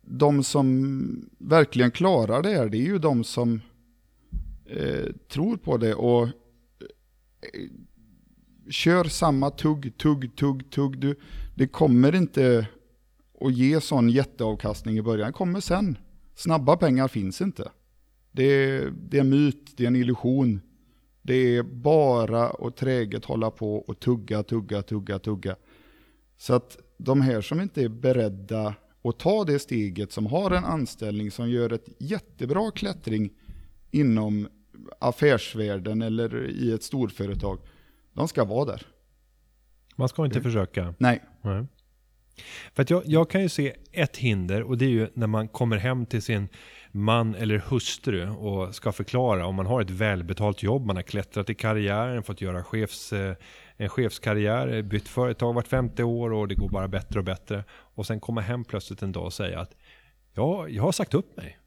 de 0.00 0.44
som 0.44 1.30
verkligen 1.38 1.90
klarar 1.90 2.42
det 2.42 2.48
här 2.50 2.68
det 2.68 2.78
är 2.78 2.86
ju 2.86 2.98
de 2.98 3.24
som 3.24 3.60
eh, 4.66 5.12
tror 5.28 5.56
på 5.56 5.76
det 5.76 5.94
och 5.94 6.22
eh, 6.24 6.30
kör 8.70 9.04
samma 9.04 9.50
tugg, 9.50 9.98
tugg, 9.98 10.36
tugg, 10.36 10.70
tugg. 10.70 10.98
Du, 10.98 11.14
det 11.54 11.66
kommer 11.66 12.14
inte 12.14 12.66
att 13.40 13.54
ge 13.54 13.80
sån 13.80 14.08
jätteavkastning 14.08 14.98
i 14.98 15.02
början, 15.02 15.26
det 15.26 15.32
kommer 15.32 15.60
sen. 15.60 15.98
Snabba 16.34 16.76
pengar 16.76 17.08
finns 17.08 17.40
inte. 17.40 17.70
Det 18.32 18.44
är, 18.44 18.90
det 18.90 19.16
är 19.16 19.20
en 19.20 19.30
myt, 19.30 19.76
det 19.76 19.82
är 19.82 19.86
en 19.86 19.96
illusion. 19.96 20.60
Det 21.22 21.34
är 21.34 21.62
bara 21.62 22.50
att 22.50 22.76
träget 22.76 23.24
hålla 23.24 23.50
på 23.50 23.76
och 23.76 24.00
tugga, 24.00 24.42
tugga, 24.42 24.82
tugga, 24.82 25.18
tugga. 25.18 25.56
Så 26.36 26.54
att 26.54 26.78
de 26.98 27.20
här 27.20 27.40
som 27.40 27.60
inte 27.60 27.82
är 27.82 27.88
beredda 27.88 28.74
att 29.04 29.18
ta 29.18 29.44
det 29.44 29.58
steget, 29.58 30.12
som 30.12 30.26
har 30.26 30.50
en 30.50 30.64
anställning 30.64 31.30
som 31.30 31.50
gör 31.50 31.72
ett 31.72 31.88
jättebra 31.98 32.70
klättring 32.70 33.30
inom 33.90 34.48
affärsvärlden 34.98 36.02
eller 36.02 36.50
i 36.50 36.72
ett 36.72 36.82
storföretag, 36.82 37.58
de 38.12 38.28
ska 38.28 38.44
vara 38.44 38.64
där. 38.64 38.86
Man 39.96 40.08
ska 40.08 40.24
inte 40.24 40.40
försöka. 40.40 40.94
Nej, 40.98 41.22
Nej. 41.42 41.66
För 42.74 42.82
att 42.82 42.90
jag, 42.90 43.02
jag 43.06 43.30
kan 43.30 43.42
ju 43.42 43.48
se 43.48 43.74
ett 43.92 44.16
hinder 44.16 44.62
och 44.62 44.78
det 44.78 44.84
är 44.84 44.90
ju 44.90 45.08
när 45.14 45.26
man 45.26 45.48
kommer 45.48 45.76
hem 45.76 46.06
till 46.06 46.22
sin 46.22 46.48
man 46.92 47.34
eller 47.34 47.58
hustru 47.58 48.30
och 48.30 48.74
ska 48.74 48.92
förklara 48.92 49.46
om 49.46 49.54
man 49.54 49.66
har 49.66 49.80
ett 49.80 49.90
välbetalt 49.90 50.62
jobb, 50.62 50.86
man 50.86 50.96
har 50.96 51.02
klättrat 51.02 51.50
i 51.50 51.54
karriären, 51.54 52.22
fått 52.22 52.40
göra 52.40 52.64
chefs, 52.64 53.12
en 53.76 53.88
chefskarriär, 53.88 54.82
bytt 54.82 55.08
företag 55.08 55.52
vart 55.52 55.68
femte 55.68 56.04
år 56.04 56.32
och 56.32 56.48
det 56.48 56.54
går 56.54 56.68
bara 56.68 56.88
bättre 56.88 57.18
och 57.18 57.24
bättre. 57.24 57.64
Och 57.70 58.06
sen 58.06 58.20
komma 58.20 58.40
hem 58.40 58.64
plötsligt 58.64 59.02
en 59.02 59.12
dag 59.12 59.24
och 59.24 59.32
säga 59.32 59.60
att 59.60 59.76
ja, 60.34 60.68
jag 60.68 60.82
har 60.82 60.92
sagt 60.92 61.14
upp 61.14 61.36
mig. 61.36 61.58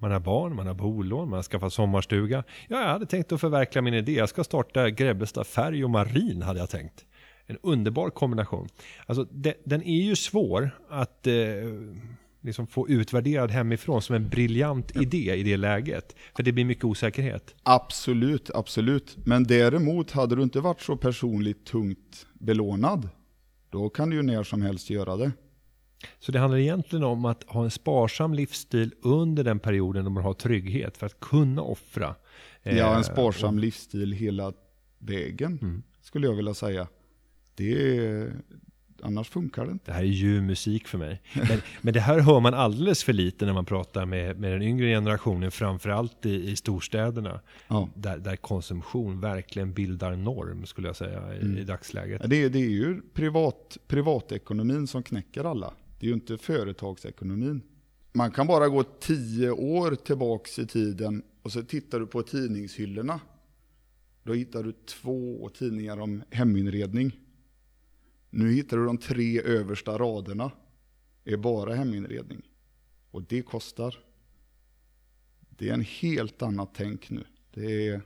Man 0.00 0.10
har 0.10 0.20
barn, 0.20 0.56
man 0.56 0.66
har 0.66 0.74
bolån, 0.74 1.28
man 1.30 1.36
har 1.36 1.42
skaffat 1.42 1.72
sommarstuga. 1.72 2.44
Ja, 2.68 2.80
jag 2.80 2.88
hade 2.88 3.06
tänkt 3.06 3.32
att 3.32 3.40
förverkliga 3.40 3.82
min 3.82 3.94
idé. 3.94 4.12
Jag 4.12 4.28
ska 4.28 4.44
starta 4.44 4.90
Grebbestad 4.90 5.46
Färg 5.46 5.84
och 5.84 5.90
Marin 5.90 6.42
hade 6.42 6.60
jag 6.60 6.70
tänkt. 6.70 7.06
En 7.50 7.58
underbar 7.62 8.10
kombination. 8.10 8.68
Alltså, 9.06 9.24
de, 9.30 9.54
den 9.64 9.82
är 9.82 10.02
ju 10.02 10.16
svår 10.16 10.70
att 10.88 11.26
eh, 11.26 11.34
liksom 12.40 12.66
få 12.66 12.88
utvärderad 12.88 13.50
hemifrån 13.50 14.02
som 14.02 14.16
en 14.16 14.28
briljant 14.28 14.96
idé 14.96 15.34
i 15.34 15.42
det 15.42 15.56
läget. 15.56 16.16
För 16.36 16.42
det 16.42 16.52
blir 16.52 16.64
mycket 16.64 16.84
osäkerhet. 16.84 17.54
absolut, 17.62 18.50
absolut. 18.54 19.16
Men 19.24 19.44
däremot, 19.44 20.10
hade 20.10 20.36
du 20.36 20.42
inte 20.42 20.60
varit 20.60 20.80
så 20.80 20.96
personligt 20.96 21.64
tungt 21.66 22.26
belånad, 22.34 23.08
då 23.70 23.88
kan 23.88 24.10
du 24.10 24.16
ju 24.16 24.22
när 24.22 24.42
som 24.42 24.62
helst 24.62 24.90
göra 24.90 25.16
det. 25.16 25.32
Så 26.18 26.32
det 26.32 26.38
handlar 26.38 26.58
egentligen 26.58 27.04
om 27.04 27.24
att 27.24 27.42
ha 27.46 27.64
en 27.64 27.70
sparsam 27.70 28.34
livsstil 28.34 28.94
under 29.02 29.44
den 29.44 29.58
perioden 29.58 30.04
då 30.04 30.10
man 30.10 30.22
har 30.24 30.34
trygghet 30.34 30.96
för 30.96 31.06
att 31.06 31.20
kunna 31.20 31.62
offra. 31.62 32.14
Ja, 32.62 32.70
Eh, 32.72 32.96
en 32.96 33.04
sparsam 33.04 33.58
livsstil 33.58 34.12
hela 34.12 34.52
vägen, 34.98 35.58
Mm. 35.62 35.82
skulle 36.02 36.26
jag 36.26 36.34
vilja 36.34 36.54
säga. 36.54 36.86
Det 37.58 37.98
är, 37.98 38.32
annars 39.02 39.28
funkar 39.28 39.66
det 39.66 39.72
inte. 39.72 39.84
Det 39.90 39.92
här 39.92 40.02
är 40.02 40.06
ju 40.06 40.40
musik 40.40 40.88
för 40.88 40.98
mig. 40.98 41.22
Men, 41.48 41.58
men 41.82 41.94
det 41.94 42.00
här 42.00 42.18
hör 42.20 42.40
man 42.40 42.54
alldeles 42.54 43.04
för 43.04 43.12
lite 43.12 43.46
när 43.46 43.52
man 43.52 43.64
pratar 43.64 44.06
med, 44.06 44.40
med 44.40 44.52
den 44.52 44.62
yngre 44.62 44.86
generationen, 44.86 45.50
framförallt 45.50 46.26
i, 46.26 46.50
i 46.50 46.56
storstäderna. 46.56 47.40
Ja. 47.68 47.88
Där, 47.94 48.18
där 48.18 48.36
konsumtion 48.36 49.20
verkligen 49.20 49.72
bildar 49.72 50.16
norm, 50.16 50.66
skulle 50.66 50.88
jag 50.88 50.96
säga, 50.96 51.34
i, 51.34 51.40
Mm. 51.40 51.58
i 51.58 51.64
dagsläget. 51.64 52.20
Ja, 52.22 52.28
Det, 52.28 52.36
är- 52.44 52.50
det 52.50 52.58
är 52.58 52.70
ju 52.70 53.00
privat, 53.14 53.76
privatekonomin 53.86 54.86
som 54.86 55.02
knäcker 55.02 55.44
alla. 55.44 55.74
Det 56.00 56.06
är 56.06 56.08
ju 56.08 56.14
inte 56.14 56.38
företagsekonomin. 56.38 57.62
Man 58.12 58.30
kan 58.30 58.46
bara 58.46 58.68
gå 58.68 58.82
tio 58.82 59.50
år 59.50 59.94
tillbaks 59.94 60.58
i 60.58 60.66
tiden 60.66 61.22
och 61.42 61.52
så 61.52 61.62
tittar 61.62 62.00
du 62.00 62.06
på 62.06 62.22
tidningshyllorna. 62.22 63.20
Då 64.22 64.32
hittar 64.34 64.62
du 64.62 64.72
två 64.72 65.48
tidningar 65.58 66.00
om 66.00 66.22
heminredning. 66.30 67.12
Nu 68.30 68.52
hittar 68.52 68.76
du 68.76 68.86
de 68.86 68.98
tre 68.98 69.40
översta 69.40 69.98
raderna. 69.98 70.50
är 71.24 71.36
bara 71.36 71.74
heminredning. 71.74 72.42
Och 73.10 73.22
det 73.22 73.42
kostar. 73.42 73.94
Det 75.48 75.68
är 75.68 75.74
en 75.74 75.84
helt 75.84 76.42
annat 76.42 76.70
tänk 76.74 77.10
nu. 77.10 77.24
Det 77.54 77.88
är, 77.88 78.02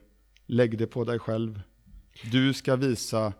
lägg 0.46 0.78
det 0.78 0.86
på 0.86 1.04
dig 1.04 1.18
själv. 1.18 1.60
Du 2.32 2.52
ska 2.52 2.76
visa, 2.76 3.32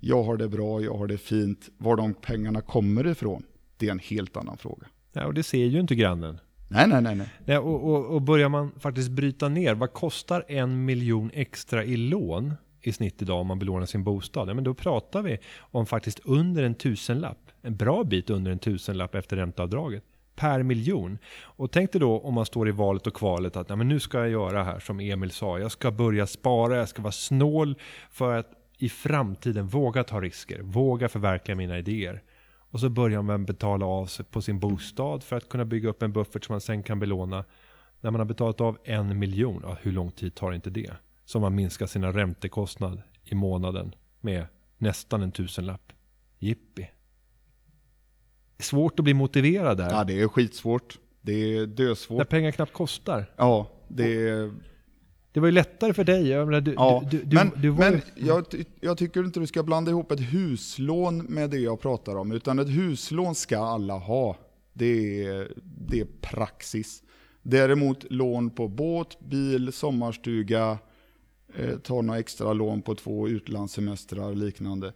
jag 0.00 0.22
har 0.22 0.36
det 0.36 0.48
bra, 0.48 0.80
jag 0.80 0.94
har 0.94 1.06
det 1.06 1.18
fint. 1.18 1.68
Var 1.78 1.96
de 1.96 2.14
pengarna 2.14 2.60
kommer 2.60 3.06
ifrån, 3.06 3.42
det 3.76 3.86
är 3.86 3.90
en 3.90 3.98
helt 3.98 4.36
annan 4.36 4.56
fråga. 4.56 4.86
Ja, 5.12 5.26
och 5.26 5.34
det 5.34 5.42
ser 5.42 5.64
ju 5.64 5.80
inte 5.80 5.94
grannen. 5.94 6.38
Nej, 6.68 6.88
nej, 6.88 7.02
nej, 7.02 7.14
nej. 7.14 7.32
Nej, 7.44 7.58
och, 7.58 7.90
och, 7.90 8.14
och 8.14 8.22
börjar 8.22 8.48
man 8.48 8.72
faktiskt 8.78 9.10
bryta 9.10 9.48
ner, 9.48 9.74
vad 9.74 9.92
kostar 9.92 10.44
en 10.48 10.84
miljon 10.84 11.30
extra 11.34 11.84
i 11.84 11.96
lån 11.96 12.54
i 12.86 12.92
snitt 12.92 13.22
idag 13.22 13.40
om 13.40 13.46
man 13.46 13.58
belånar 13.58 13.86
sin 13.86 14.04
bostad? 14.04 14.48
Ja, 14.48 14.54
men 14.54 14.64
då 14.64 14.74
pratar 14.74 15.22
vi 15.22 15.38
om 15.58 15.86
faktiskt 15.86 16.20
under 16.24 16.62
en 16.62 16.74
tusenlapp. 16.74 17.38
En 17.62 17.76
bra 17.76 18.04
bit 18.04 18.30
under 18.30 18.52
en 18.52 18.58
tusenlapp 18.58 19.14
efter 19.14 19.36
ränteavdraget. 19.36 20.04
Per 20.36 20.62
miljon. 20.62 21.18
Och 21.42 21.72
tänk 21.72 21.92
dig 21.92 22.00
då 22.00 22.20
om 22.20 22.34
man 22.34 22.46
står 22.46 22.68
i 22.68 22.72
valet 22.72 23.06
och 23.06 23.14
kvalet 23.14 23.56
att 23.56 23.70
ja, 23.70 23.76
men 23.76 23.88
nu 23.88 24.00
ska 24.00 24.18
jag 24.18 24.28
göra 24.28 24.64
här 24.64 24.78
som 24.78 25.00
Emil 25.00 25.30
sa. 25.30 25.58
Jag 25.58 25.72
ska 25.72 25.90
börja 25.90 26.26
spara, 26.26 26.76
jag 26.76 26.88
ska 26.88 27.02
vara 27.02 27.12
snål 27.12 27.74
för 28.10 28.38
att 28.38 28.52
i 28.78 28.88
framtiden 28.88 29.66
våga 29.66 30.04
ta 30.04 30.20
risker, 30.20 30.62
våga 30.62 31.08
förverkliga 31.08 31.56
mina 31.56 31.78
idéer. 31.78 32.22
Och 32.70 32.80
så 32.80 32.88
börjar 32.88 33.22
man 33.22 33.44
betala 33.44 33.86
av 33.86 34.06
sig 34.06 34.24
på 34.24 34.42
sin 34.42 34.58
bostad 34.58 35.22
för 35.22 35.36
att 35.36 35.48
kunna 35.48 35.64
bygga 35.64 35.88
upp 35.88 36.02
en 36.02 36.12
buffert 36.12 36.44
som 36.44 36.52
man 36.52 36.60
sen 36.60 36.82
kan 36.82 37.00
belåna. 37.00 37.44
När 38.00 38.10
man 38.10 38.20
har 38.20 38.26
betalat 38.26 38.60
av 38.60 38.78
en 38.84 39.18
miljon, 39.18 39.60
ja, 39.64 39.76
hur 39.82 39.92
lång 39.92 40.10
tid 40.10 40.34
tar 40.34 40.52
inte 40.52 40.70
det? 40.70 40.92
Så 41.26 41.40
man 41.40 41.54
minskar 41.54 41.86
sina 41.86 42.12
räntekostnad 42.12 43.02
i 43.24 43.34
månaden 43.34 43.94
med 44.20 44.46
nästan 44.78 45.22
en 45.22 45.32
tusenlapp. 45.32 45.92
Jippi. 46.38 46.90
Svårt 48.58 48.98
att 49.00 49.04
bli 49.04 49.14
motiverad 49.14 49.76
där. 49.78 49.90
Ja, 49.90 50.04
det 50.04 50.20
är 50.20 50.28
skitsvårt. 50.28 50.98
Det 51.20 51.32
är 51.32 51.58
När 51.60 51.66
dösvårt. 51.66 52.28
pengar 52.28 52.50
knappt 52.50 52.72
kostar. 52.72 53.32
Ja, 53.36 53.70
det 53.88 54.28
är... 54.28 54.52
Det 55.32 55.40
var 55.40 55.48
ju 55.48 55.52
lättare 55.52 55.92
för 55.94 56.04
dig. 56.04 56.28
Jag 56.28 56.46
menar, 56.46 56.60
du, 56.60 56.72
Ja, 56.74 57.04
du, 57.10 57.22
du, 57.22 57.36
men, 57.36 57.50
du 57.56 57.68
var 57.68 57.84
ju- 57.84 57.90
men 57.90 58.00
jag, 58.26 58.44
jag 58.80 58.98
tycker 58.98 59.20
inte 59.24 59.40
du 59.40 59.46
ska 59.46 59.62
blanda 59.62 59.90
ihop 59.90 60.12
ett 60.12 60.20
huslån 60.32 61.18
med 61.18 61.50
det 61.50 61.58
jag 61.58 61.80
pratar 61.80 62.16
om. 62.16 62.32
Utan 62.32 62.58
ett 62.58 62.68
huslån 62.68 63.34
ska 63.34 63.58
alla 63.58 63.94
ha. 63.98 64.36
Det 64.72 65.24
är, 65.24 65.52
det 65.88 66.00
är 66.00 66.06
praxis. 66.20 67.02
Däremot 67.42 68.04
lån 68.10 68.50
på 68.50 68.68
båt, 68.68 69.20
bil, 69.20 69.72
sommarstuga, 69.72 70.78
eh, 71.58 71.78
ta 71.78 72.02
några 72.02 72.20
extra 72.20 72.52
lån 72.52 72.82
på 72.82 72.94
två 72.94 73.28
utlandssemestrar 73.28 74.28
och 74.28 74.36
liknande. 74.36 74.92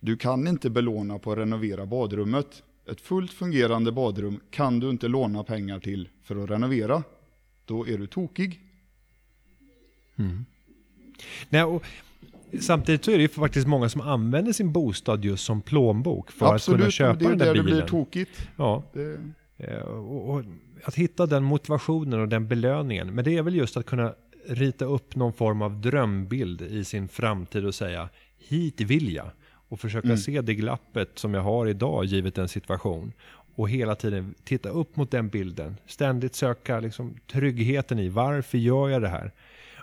Du 0.00 0.16
kan 0.16 0.46
inte 0.48 0.70
belåna 0.70 1.18
på 1.18 1.32
att 1.32 1.38
renovera 1.38 1.86
badrummet. 1.86 2.62
Ett 2.90 3.00
fullt 3.00 3.32
fungerande 3.32 3.92
badrum 3.92 4.40
kan 4.50 4.80
du 4.80 4.90
inte 4.90 5.08
låna 5.08 5.44
pengar 5.44 5.80
till 5.80 6.08
för 6.22 6.44
att 6.44 6.50
renovera. 6.50 7.02
Då 7.64 7.88
är 7.88 7.98
du 7.98 8.06
tokig. 8.06 8.60
Nej, 11.48 11.62
och 11.62 11.84
samtidigt 12.60 13.04
så 13.04 13.10
är 13.10 13.16
det 13.16 13.22
ju 13.22 13.28
faktiskt 13.28 13.66
många 13.66 13.88
som 13.88 14.00
använder 14.00 14.52
sin 14.52 14.72
bostad 14.72 15.24
just 15.24 15.44
som 15.44 15.62
plånbok 15.62 16.30
för 16.30 16.54
att 16.54 16.64
kunna 16.64 16.90
köpa 16.90 17.18
det 17.18 17.24
är 17.24 17.28
den 17.28 17.38
där 17.38 17.46
där 17.46 17.54
det 17.54 17.62
bilen. 17.62 17.78
blir 17.78 17.86
tokigt. 17.88 18.48
Ja, 18.56 18.82
Det, 18.92 19.20
eh, 19.56 19.80
och, 19.82 20.30
och 20.34 20.44
att 20.84 20.94
hitta 20.94 21.26
den 21.26 21.44
motivationen 21.44 22.20
och 22.20 22.28
den 22.28 22.48
belöningen. 22.48 23.14
Men 23.14 23.24
det 23.24 23.36
är 23.36 23.42
väl 23.42 23.54
just 23.54 23.76
att 23.76 23.86
kunna 23.86 24.14
rita 24.46 24.84
upp 24.84 25.16
någon 25.16 25.32
form 25.32 25.62
av 25.62 25.80
drömbild 25.80 26.62
i 26.62 26.84
sin 26.84 27.08
framtid 27.08 27.64
och 27.64 27.74
säga 27.74 28.08
hit 28.38 28.80
vill 28.80 29.14
jag. 29.14 29.30
Och 29.68 29.80
försöka 29.80 30.06
Mm. 30.08 30.18
se 30.18 30.40
det 30.40 30.54
glappet 30.54 31.10
som 31.18 31.34
jag 31.34 31.42
har 31.42 31.66
idag 31.66 32.04
givet 32.04 32.38
en 32.38 32.48
situation. 32.48 33.12
Och 33.54 33.70
hela 33.70 33.94
tiden 33.94 34.34
titta 34.44 34.68
upp 34.68 34.96
mot 34.96 35.10
den 35.10 35.28
bilden. 35.28 35.76
Ständigt 35.86 36.34
söka 36.34 36.80
liksom, 36.80 37.14
tryggheten 37.32 37.98
i 37.98 38.08
varför 38.08 38.58
gör 38.58 38.88
jag 38.88 39.02
det 39.02 39.08
här? 39.08 39.32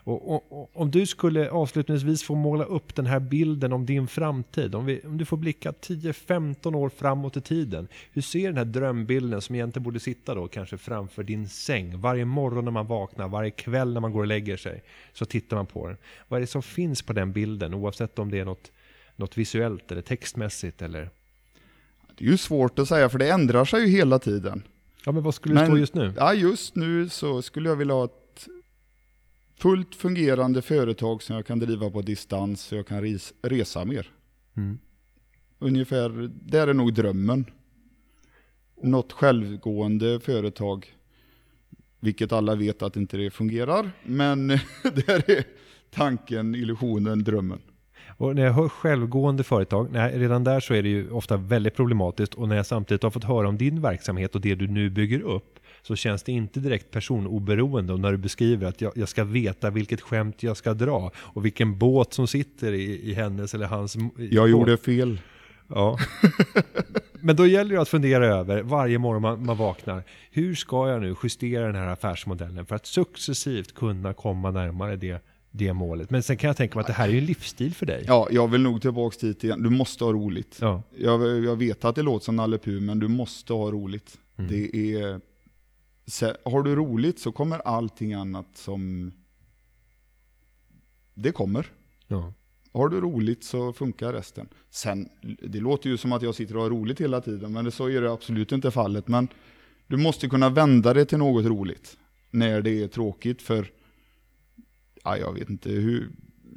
Och, 0.08 0.36
och, 0.36 0.62
och, 0.62 0.70
om 0.74 0.92
du 0.92 1.06
skulle 1.06 1.50
avslutningsvis 1.50 2.24
få 2.24 2.36
måla 2.36 2.64
upp 2.64 2.96
den 2.96 3.06
här 3.06 3.20
bilden 3.20 3.74
om 3.74 3.86
din 3.86 4.08
framtid, 4.08 4.76
om, 4.76 4.86
vi, 4.86 5.02
om 5.06 5.18
du 5.18 5.26
får 5.26 5.38
blicka 5.38 5.72
10-15 5.72 6.76
år 6.76 6.90
framåt 6.90 7.38
i 7.38 7.42
tiden, 7.42 7.88
hur 8.12 8.22
ser 8.22 8.48
den 8.48 8.58
här 8.58 8.66
drömbilden 8.66 9.42
som 9.42 9.56
egentligen 9.56 9.84
borde 9.84 10.00
sitta 10.00 10.36
då 10.36 10.48
kanske 10.48 10.78
framför 10.78 11.24
din 11.24 11.50
säng 11.50 12.02
varje 12.02 12.26
morgon 12.26 12.66
när 12.66 12.72
man 12.72 12.88
vaknar, 12.88 13.28
varje 13.28 13.52
kväll 13.52 13.94
när 13.94 14.02
man 14.02 14.12
går 14.12 14.20
och 14.20 14.28
lägger 14.28 14.58
sig, 14.58 14.84
så 15.14 15.26
tittar 15.26 15.58
man 15.58 15.66
på 15.66 15.88
den. 15.88 15.98
Vad 16.28 16.38
är 16.38 16.42
det 16.42 16.48
som 16.48 16.64
finns 16.64 17.02
på 17.02 17.14
den 17.14 17.32
bilden, 17.32 17.74
oavsett 17.74 18.20
om 18.20 18.32
det 18.32 18.40
är 18.40 18.46
något, 18.46 18.72
något 19.16 19.38
visuellt 19.38 19.92
eller 19.92 20.02
textmässigt 20.02 20.82
eller... 20.82 21.10
det 22.18 22.26
är 22.26 22.30
ju 22.30 22.38
svårt 22.38 22.80
att 22.80 22.88
säga 22.88 23.10
för 23.10 23.20
det 23.20 23.30
ändrar 23.30 23.66
sig 23.66 23.82
ju 23.82 23.88
hela 23.88 24.20
tiden. 24.20 24.64
Ja 25.06 25.12
men 25.12 25.24
vad 25.24 25.36
skulle 25.36 25.60
det 25.60 25.66
stå 25.66 25.78
just 25.78 25.94
nu? 25.94 26.14
Ja, 26.18 26.34
just 26.34 26.76
nu 26.76 27.10
så 27.10 27.42
skulle 27.42 27.70
jag 27.70 27.76
vilja 27.76 27.94
ha 27.94 28.06
ett 28.06 28.27
fullt 29.58 29.96
fungerande 29.96 30.62
företag 30.62 31.24
som 31.24 31.36
jag 31.36 31.46
kan 31.46 31.60
driva 31.60 31.90
på 31.90 32.02
distans 32.02 32.62
så 32.62 32.76
jag 32.76 32.88
kan 32.88 33.02
res, 33.02 33.34
resa 33.42 33.86
mer. 33.86 34.10
Mm. 34.58 34.80
Ungefär, 35.60 36.30
där 36.34 36.68
är 36.68 36.74
nog 36.74 36.94
drömmen. 36.94 37.46
Något 38.84 39.12
självgående 39.12 40.20
företag, 40.20 40.86
vilket 42.00 42.32
alla 42.32 42.56
vet 42.56 42.82
att 42.82 42.96
inte 42.96 43.18
det 43.18 43.32
fungerar, 43.32 43.92
men 44.04 44.48
där 44.84 45.32
är 45.32 45.44
tanken, 45.92 46.56
illusionen, 46.56 47.24
drömmen. 47.24 47.60
Och 48.18 48.36
när 48.36 48.46
jag 48.46 48.54
hör 48.54 48.70
självgående 48.70 49.44
företag, 49.44 49.88
nej, 49.92 50.20
redan 50.20 50.44
där 50.44 50.60
så 50.60 50.74
är 50.74 50.84
det 50.84 50.90
ju 50.90 51.12
ofta 51.12 51.38
väldigt 51.38 51.76
problematiskt 51.76 52.34
och 52.34 52.50
när 52.50 52.56
jag 52.56 52.66
samtidigt 52.66 53.04
har 53.04 53.12
fått 53.12 53.24
höra 53.24 53.48
om 53.48 53.58
din 53.58 53.82
verksamhet 53.82 54.36
och 54.36 54.42
det 54.42 54.56
du 54.56 54.68
nu 54.68 54.90
bygger 54.90 55.22
upp 55.22 55.57
så 55.88 55.96
känns 55.96 56.24
det 56.24 56.32
inte 56.32 56.60
direkt 56.60 56.92
personoberoende 56.92 57.94
och 57.94 58.00
när 58.00 58.12
du 58.12 58.18
beskriver 58.18 58.68
att 58.68 58.82
jag, 58.82 58.92
jag, 58.96 59.10
ska 59.10 59.24
veta 59.24 59.70
vilket 59.70 60.02
skämt 60.02 60.44
jag 60.44 60.58
ska 60.58 60.74
dra 60.74 61.12
och 61.18 61.46
vilken 61.46 61.78
båt 61.78 62.14
som 62.14 62.28
sitter 62.28 62.72
i, 62.74 63.10
i 63.10 63.14
hennes 63.14 63.54
eller 63.54 63.66
hans 63.66 63.96
Jag 64.18 64.44
båt. 64.44 64.50
gjorde 64.50 64.78
fel. 64.78 65.20
Ja. 65.68 65.98
Men 67.20 67.36
då 67.36 67.48
gäller 67.48 67.76
det 67.76 67.82
att 67.82 67.90
fundera 67.90 68.28
över 68.28 68.62
varje 68.62 68.98
morgon 68.98 69.22
man, 69.22 69.46
man 69.46 69.58
vaknar. 69.58 70.04
Hur 70.32 70.56
ska 70.56 70.90
jag 70.90 71.02
nu 71.02 71.16
justera 71.24 71.66
den 71.66 71.76
här 71.76 71.88
affärsmodellen 71.88 72.66
för 72.66 72.76
att 72.76 72.86
successivt 72.86 73.76
kunna 73.76 74.14
komma 74.14 74.52
närmare 74.52 74.96
det, 74.96 75.24
det 75.52 75.74
målet? 75.74 76.10
Men 76.10 76.24
sen 76.24 76.38
kan 76.38 76.48
jag 76.48 76.58
tänka 76.58 76.76
mig 76.76 76.82
att 76.82 76.88
det 76.88 76.94
här 76.94 77.08
är 77.08 77.12
ju 77.12 77.20
en 77.20 77.26
livsstil 77.26 77.74
för 77.74 77.86
dig. 77.86 78.04
Ja, 78.08 78.28
jag 78.32 78.48
vill 78.48 78.62
nog 78.62 78.82
tillbaka 78.82 79.18
dit 79.22 79.44
igen. 79.44 79.64
Du 79.64 79.70
måste 79.70 80.04
ha 80.04 80.14
roligt. 80.14 80.58
Ja. 80.62 80.84
Jag, 80.98 81.44
jag 81.46 81.56
vet 81.56 81.86
att 81.86 81.96
det 81.96 82.02
låter 82.02 82.26
som 82.26 82.36
Nalle 82.36 82.58
Puh, 82.58 82.82
men 82.82 83.00
du 83.00 83.08
måste 83.08 83.54
ha 83.54 83.72
roligt. 83.72 84.18
Mm. 84.38 84.52
Det 84.52 84.96
är... 84.96 85.22
Har 86.46 86.64
du 86.64 86.76
roligt 86.76 87.20
så 87.20 87.32
kommer 87.32 87.60
allting 87.60 88.14
annat 88.14 88.48
som... 88.54 89.12
Det 91.14 91.32
kommer. 91.32 91.72
Ja. 92.08 92.34
Har 92.74 92.90
du 92.90 93.02
roligt 93.02 93.44
så 93.44 93.74
funkar 93.74 94.14
resten. 94.14 94.50
Sen, 94.70 95.10
det 95.42 95.60
låter 95.60 95.90
ju 95.90 95.98
som 95.98 96.12
att 96.12 96.22
jag 96.22 96.36
sitter 96.36 96.58
och 96.58 96.64
har 96.64 96.70
roligt 96.70 97.02
hela 97.02 97.22
tiden, 97.22 97.54
men 97.54 97.66
det, 97.66 97.72
så 97.72 97.90
är 97.90 98.02
det 98.02 98.12
absolut 98.12 98.52
inte 98.52 98.72
fallet. 98.72 99.08
Men 99.08 99.28
du 99.88 99.98
måste 99.98 100.30
kunna 100.30 100.50
vända 100.50 100.94
det 100.94 101.06
till 101.06 101.18
något 101.18 101.46
roligt 101.46 101.98
när 102.32 102.62
det 102.62 102.84
är 102.84 102.88
tråkigt. 102.88 103.42
För 103.42 103.72
ja, 105.04 105.18
jag 105.18 105.34
vet 105.34 105.50
inte 105.50 105.70
hur, 105.70 106.12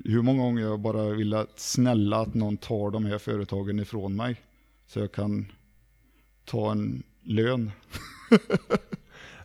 hur 0.05 0.23
många 0.23 0.43
gånger 0.43 0.63
jag 0.63 0.81
bara 0.81 1.11
vill 1.11 1.35
att 1.35 1.61
snälla 1.61 2.21
att 2.21 2.35
någon 2.35 2.57
tar 2.57 2.91
de 2.91 3.05
här 3.05 3.19
företagen 3.19 3.81
ifrån 3.81 4.17
mig. 4.17 4.41
Så 4.87 4.99
jag 4.99 5.13
kan 5.13 5.47
ta 6.45 6.73
en 6.73 7.03
lön. 7.23 7.71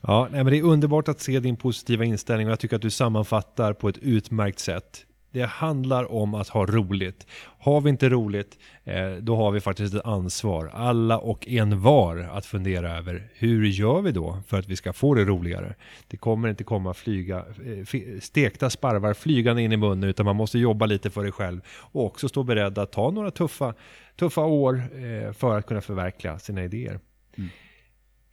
Ja, 0.08 0.28
nej, 0.32 0.44
men 0.44 0.54
det 0.54 0.60
är 0.60 0.64
underbart 0.64 1.08
att 1.08 1.20
se 1.20 1.40
din 1.40 1.56
positiva 1.56 2.06
inställning 2.06 2.48
och 2.48 2.52
jag 2.52 2.60
tycker 2.60 2.76
att 2.76 2.82
du 2.82 2.90
sammanfattar 2.90 3.74
på 3.74 3.90
ett 3.90 3.98
utmärkt 3.98 4.60
sätt. 4.60 5.06
Det 5.32 5.46
handlar 5.46 6.12
om 6.12 6.34
att 6.34 6.48
ha 6.48 6.66
roligt. 6.66 7.28
Har 7.60 7.82
vi 7.82 7.90
inte 7.90 8.10
roligt, 8.10 8.60
eh, 8.84 9.12
då 9.12 9.36
har 9.36 9.52
vi 9.52 9.60
faktiskt 9.60 9.94
ett 9.94 10.06
ansvar, 10.06 10.72
alla 10.74 11.18
och 11.18 11.48
en 11.48 11.82
var, 11.82 12.18
att 12.18 12.46
fundera 12.46 12.98
över 12.98 13.28
hur 13.34 13.66
gör 13.66 14.02
vi 14.02 14.12
då 14.12 14.38
för 14.48 14.60
att 14.60 14.68
vi 14.68 14.76
ska 14.76 14.94
få 14.94 15.14
det 15.14 15.26
roligare. 15.26 15.76
Det 16.08 16.18
kommer 16.18 16.50
inte 16.50 16.64
komma 16.64 16.94
flyga, 16.94 17.38
eh, 17.38 18.20
stekta 18.22 18.70
sparvar 18.70 19.14
flygande 19.14 19.62
in 19.62 19.72
i 19.72 19.78
munnen, 19.78 20.10
utan 20.10 20.26
man 20.26 20.36
måste 20.36 20.60
jobba 20.60 20.86
lite 20.86 21.10
för 21.10 21.24
det 21.24 21.32
själv 21.32 21.62
och 21.68 22.06
också 22.06 22.30
stå 22.30 22.44
beredd 22.44 22.78
att 22.78 22.92
ta 22.92 23.12
några 23.12 23.32
tuffa, 23.32 23.74
tuffa 24.16 24.42
år 24.42 24.76
eh, 24.76 25.34
för 25.34 25.58
att 25.58 25.66
kunna 25.66 25.82
förverkliga 25.82 26.40
sina 26.40 26.64
idéer. 26.64 27.00
Mm. 27.38 27.50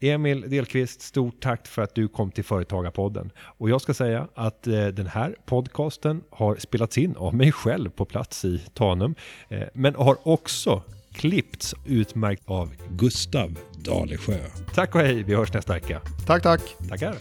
Emil 0.03 0.51
Delqvist, 0.51 1.03
stort 1.03 1.41
tack 1.41 1.67
för 1.67 1.83
att 1.83 1.95
du 1.95 2.09
kom 2.09 2.31
till 2.31 2.45
Företagarpodden. 2.45 3.31
Och 3.39 3.71
jag 3.71 3.81
ska 3.81 3.95
säga 3.95 4.29
att 4.35 4.67
eh, 4.67 4.87
den 4.87 5.07
här 5.07 5.37
podcasten 5.45 6.23
har 6.31 6.57
spelats 6.57 6.99
in 6.99 7.17
av 7.17 7.35
mig 7.35 7.53
själv 7.53 7.91
på 7.91 8.05
plats 8.05 8.45
i 8.45 8.63
Tanum, 8.75 9.15
eh, 9.49 9.63
men 9.75 9.95
har 9.95 10.29
också 10.29 10.83
klippts 11.13 11.75
utmärkt 11.87 12.43
av 12.47 12.75
Gustav 12.91 13.59
Dalesjö. 13.73 14.39
Tack 14.75 14.95
och 14.95 15.01
hej, 15.01 15.23
vi 15.23 15.35
hörs 15.35 15.53
nästa 15.53 15.73
vecka. 15.73 16.01
Tack, 16.27 16.43
tack! 16.43 16.61
Tackar! 16.89 17.15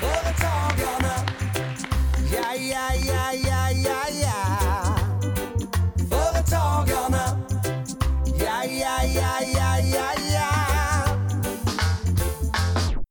Företagarna. 0.00 1.14
Ja, 2.32 2.54
ja, 2.54 2.90
ja, 3.06 3.32
ja, 3.44 3.70
ja, 3.84 4.04
ja. 4.22 4.51